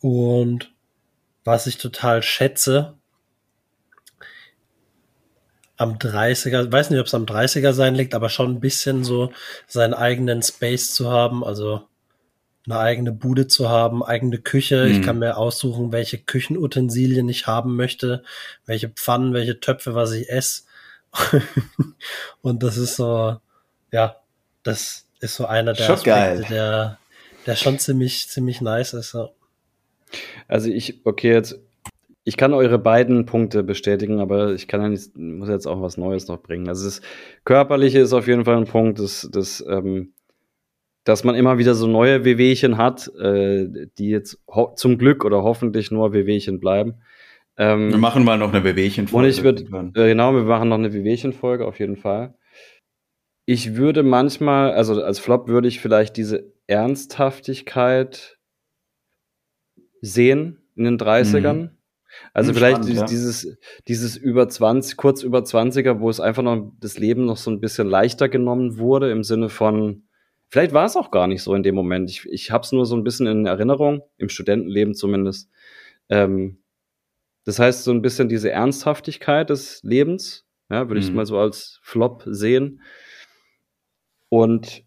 [0.00, 0.72] Und
[1.44, 2.94] was ich total schätze,
[5.76, 9.30] am 30er, weiß nicht, ob es am 30er sein liegt, aber schon ein bisschen so
[9.66, 11.86] seinen eigenen Space zu haben, also
[12.66, 14.84] eine eigene Bude zu haben, eigene Küche.
[14.84, 14.90] Mhm.
[14.92, 18.22] Ich kann mir aussuchen, welche Küchenutensilien ich haben möchte,
[18.66, 20.62] welche Pfannen, welche Töpfe, was ich esse.
[22.42, 23.36] und das ist so,
[23.92, 24.16] ja,
[24.62, 26.46] das ist so einer der schon Aspekte, geil.
[26.50, 26.98] der,
[27.46, 29.14] der schon ziemlich, ziemlich nice ist.
[29.14, 29.30] Ja.
[30.48, 31.58] Also ich, okay, jetzt,
[32.24, 35.96] ich kann eure beiden Punkte bestätigen, aber ich kann ja nicht, muss jetzt auch was
[35.96, 36.68] Neues noch bringen.
[36.68, 37.00] Also das
[37.44, 40.12] Körperliche ist auf jeden Fall ein Punkt, das, das, ähm,
[41.06, 44.40] dass man immer wieder so neue Wehwehchen hat, äh, die jetzt
[44.74, 46.94] zum Glück oder hoffentlich nur Wehwehchen bleiben.
[47.56, 49.24] Ähm, wir machen mal noch eine Wehwehchen-Folge.
[49.24, 49.62] Und ich würde,
[49.94, 52.34] äh, genau, wir machen noch eine Wehwehchen-Folge auf jeden Fall.
[53.44, 58.38] Ich würde manchmal, also als Flop würde ich vielleicht diese Ernsthaftigkeit
[60.00, 61.54] sehen in den 30ern.
[61.54, 61.70] Mhm.
[62.34, 63.52] Also hm, vielleicht spannend, dieses, ja.
[63.86, 67.60] dieses über 20, kurz über 20er, wo es einfach noch das Leben noch so ein
[67.60, 70.05] bisschen leichter genommen wurde, im Sinne von,
[70.48, 72.08] Vielleicht war es auch gar nicht so in dem Moment.
[72.10, 75.50] Ich, ich habe es nur so ein bisschen in Erinnerung, im Studentenleben zumindest.
[76.08, 76.58] Ähm,
[77.44, 81.06] das heißt, so ein bisschen diese Ernsthaftigkeit des Lebens, ja, würde mhm.
[81.06, 82.82] ich mal so als Flop sehen.
[84.28, 84.84] Und,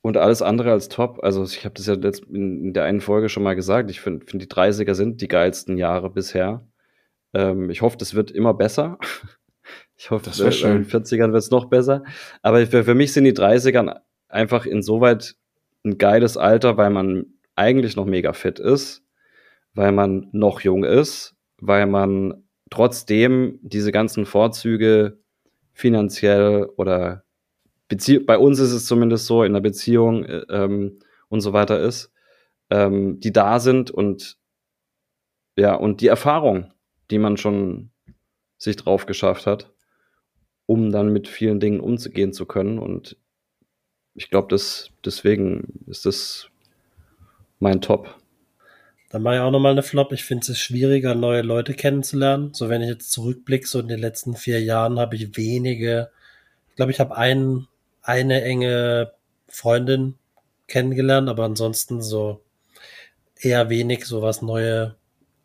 [0.00, 1.22] und alles andere als top.
[1.22, 3.90] Also ich habe das ja letzt, in, in, der einen Folge schon mal gesagt.
[3.90, 6.66] Ich finde, find die 30er sind die geilsten Jahre bisher.
[7.32, 8.98] Ähm, ich hoffe, das wird immer besser.
[9.96, 10.76] Ich hoffe, das schön.
[10.76, 12.04] in den 40ern wird es noch besser.
[12.42, 15.36] Aber für, für mich sind die 30ern einfach insoweit
[15.84, 19.02] ein geiles Alter, weil man eigentlich noch mega fit ist,
[19.74, 25.18] weil man noch jung ist, weil man trotzdem diese ganzen Vorzüge
[25.72, 27.24] finanziell oder
[27.88, 31.80] Bezie bei uns ist es zumindest so, in der Beziehung äh, ähm, und so weiter
[31.80, 32.10] ist,
[32.70, 34.38] ähm, die da sind und
[35.56, 36.72] ja, und die Erfahrung,
[37.10, 37.90] die man schon
[38.56, 39.73] sich drauf geschafft hat
[40.66, 42.78] um dann mit vielen Dingen umzugehen zu können.
[42.78, 43.16] Und
[44.14, 46.48] ich glaube, das, deswegen ist das
[47.58, 48.18] mein Top.
[49.10, 50.12] Dann mache ich auch nochmal eine Flop.
[50.12, 52.52] Ich finde es schwieriger, neue Leute kennenzulernen.
[52.52, 56.10] So, wenn ich jetzt zurückblicke, so in den letzten vier Jahren habe ich wenige,
[56.70, 57.68] ich glaube, ich habe ein,
[58.02, 59.12] eine enge
[59.48, 60.16] Freundin
[60.66, 62.42] kennengelernt, aber ansonsten so
[63.40, 64.96] eher wenig, so was neue,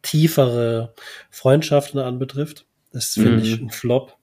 [0.01, 0.93] tiefere
[1.30, 2.65] Freundschaften anbetrifft.
[2.91, 3.43] Das finde mhm.
[3.43, 4.17] ich ein Flop.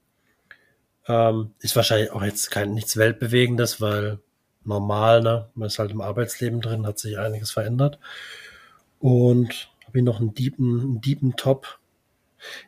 [1.09, 4.18] Ähm, ist wahrscheinlich auch jetzt kein nichts Weltbewegendes, weil
[4.64, 5.48] normal, ne?
[5.54, 7.98] Man ist halt im Arbeitsleben drin, hat sich einiges verändert.
[8.98, 11.78] Und habe ich noch einen deepen, einen deepen Top.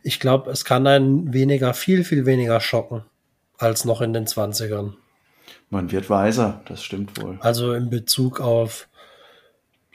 [0.02, 3.04] Ich glaube, es kann einen weniger, viel, viel weniger schocken
[3.58, 4.94] als noch in den 20ern.
[5.70, 7.38] Man wird weiser, das stimmt wohl.
[7.40, 8.88] Also in Bezug auf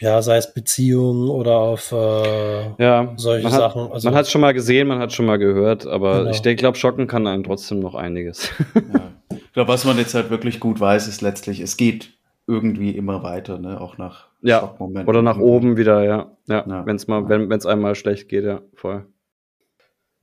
[0.03, 3.89] ja, sei es Beziehungen oder auf äh, ja, solche man hat, Sachen.
[3.89, 6.31] Also, man hat es schon mal gesehen, man hat schon mal gehört, aber genau.
[6.31, 8.49] ich denke, glaube, schocken kann einem trotzdem noch einiges.
[8.75, 9.11] ja.
[9.31, 12.09] Ich glaube, was man jetzt halt wirklich gut weiß, ist letztlich, es geht
[12.47, 13.79] irgendwie immer weiter, ne?
[13.79, 14.59] Auch nach ja.
[14.59, 15.07] Schockmomenten.
[15.07, 16.31] Oder nach oben wieder, ja.
[16.47, 16.85] Ja, ja.
[16.85, 19.05] wenn es mal, wenn es einmal schlecht geht, ja, voll.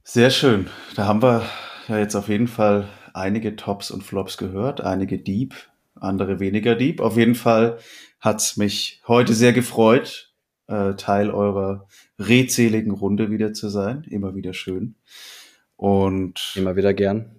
[0.05, 0.67] Sehr schön.
[0.95, 1.43] Da haben wir
[1.89, 5.55] ja jetzt auf jeden Fall einige Tops und Flops gehört, einige Deep,
[5.95, 7.01] andere weniger Deep.
[7.01, 7.79] Auf jeden Fall
[8.21, 10.33] hat's mich heute sehr gefreut,
[10.67, 14.05] äh, Teil eurer redseligen Runde wieder zu sein.
[14.09, 14.95] Immer wieder schön.
[15.77, 17.37] Und immer wieder gern.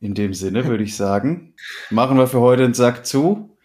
[0.00, 1.54] In dem Sinne würde ich sagen,
[1.90, 3.56] machen wir für heute den Sack zu.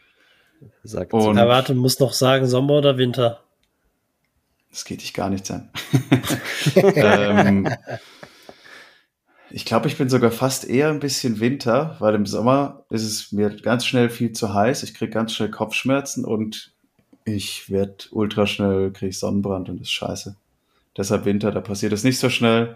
[0.84, 1.34] Sack zu.
[1.34, 3.44] Na, warte, muss noch sagen, Sommer oder Winter?
[4.70, 5.70] Das geht dich gar nichts an.
[6.76, 7.68] ähm,
[9.50, 13.32] Ich glaube, ich bin sogar fast eher ein bisschen Winter, weil im Sommer ist es
[13.32, 14.84] mir ganz schnell viel zu heiß.
[14.84, 16.74] Ich kriege ganz schnell Kopfschmerzen und
[17.24, 20.36] ich werde ultra schnell, kriege Sonnenbrand und das ist scheiße.
[20.98, 22.76] Deshalb Winter, da passiert es nicht so schnell.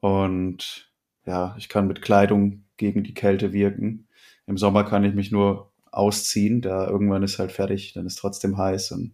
[0.00, 0.90] Und
[1.24, 4.06] ja, ich kann mit Kleidung gegen die Kälte wirken.
[4.46, 8.58] Im Sommer kann ich mich nur ausziehen, da irgendwann ist halt fertig, dann ist trotzdem
[8.58, 9.12] heiß und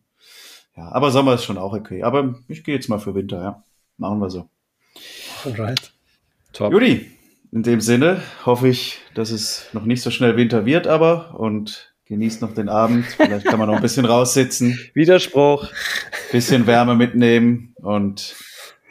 [0.77, 2.03] ja, aber Sommer ist schon auch okay.
[2.03, 3.65] Aber ich gehe jetzt mal für Winter, ja.
[3.99, 4.49] Machen wir so.
[5.45, 5.93] Alright.
[6.53, 6.73] Top.
[6.73, 7.11] Judy,
[7.53, 11.93] in dem Sinne hoffe ich, dass es noch nicht so schnell Winter wird, aber und
[12.07, 13.07] genießt noch den Abend.
[13.07, 15.69] Vielleicht kann man noch ein bisschen raussitzen, Widerspruch.
[16.33, 18.35] bisschen Wärme mitnehmen und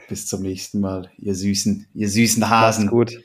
[0.08, 2.88] bis zum nächsten Mal, ihr süßen, ihr süßen Macht's Hasen.
[2.88, 3.20] gut.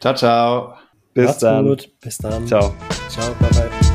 [0.00, 0.74] Ciao, ciao.
[1.12, 1.66] Bis Macht's dann.
[1.66, 1.90] gut.
[2.00, 2.46] Bis dann.
[2.46, 2.74] Ciao.
[3.08, 3.34] Ciao.
[3.40, 3.87] Bye bye.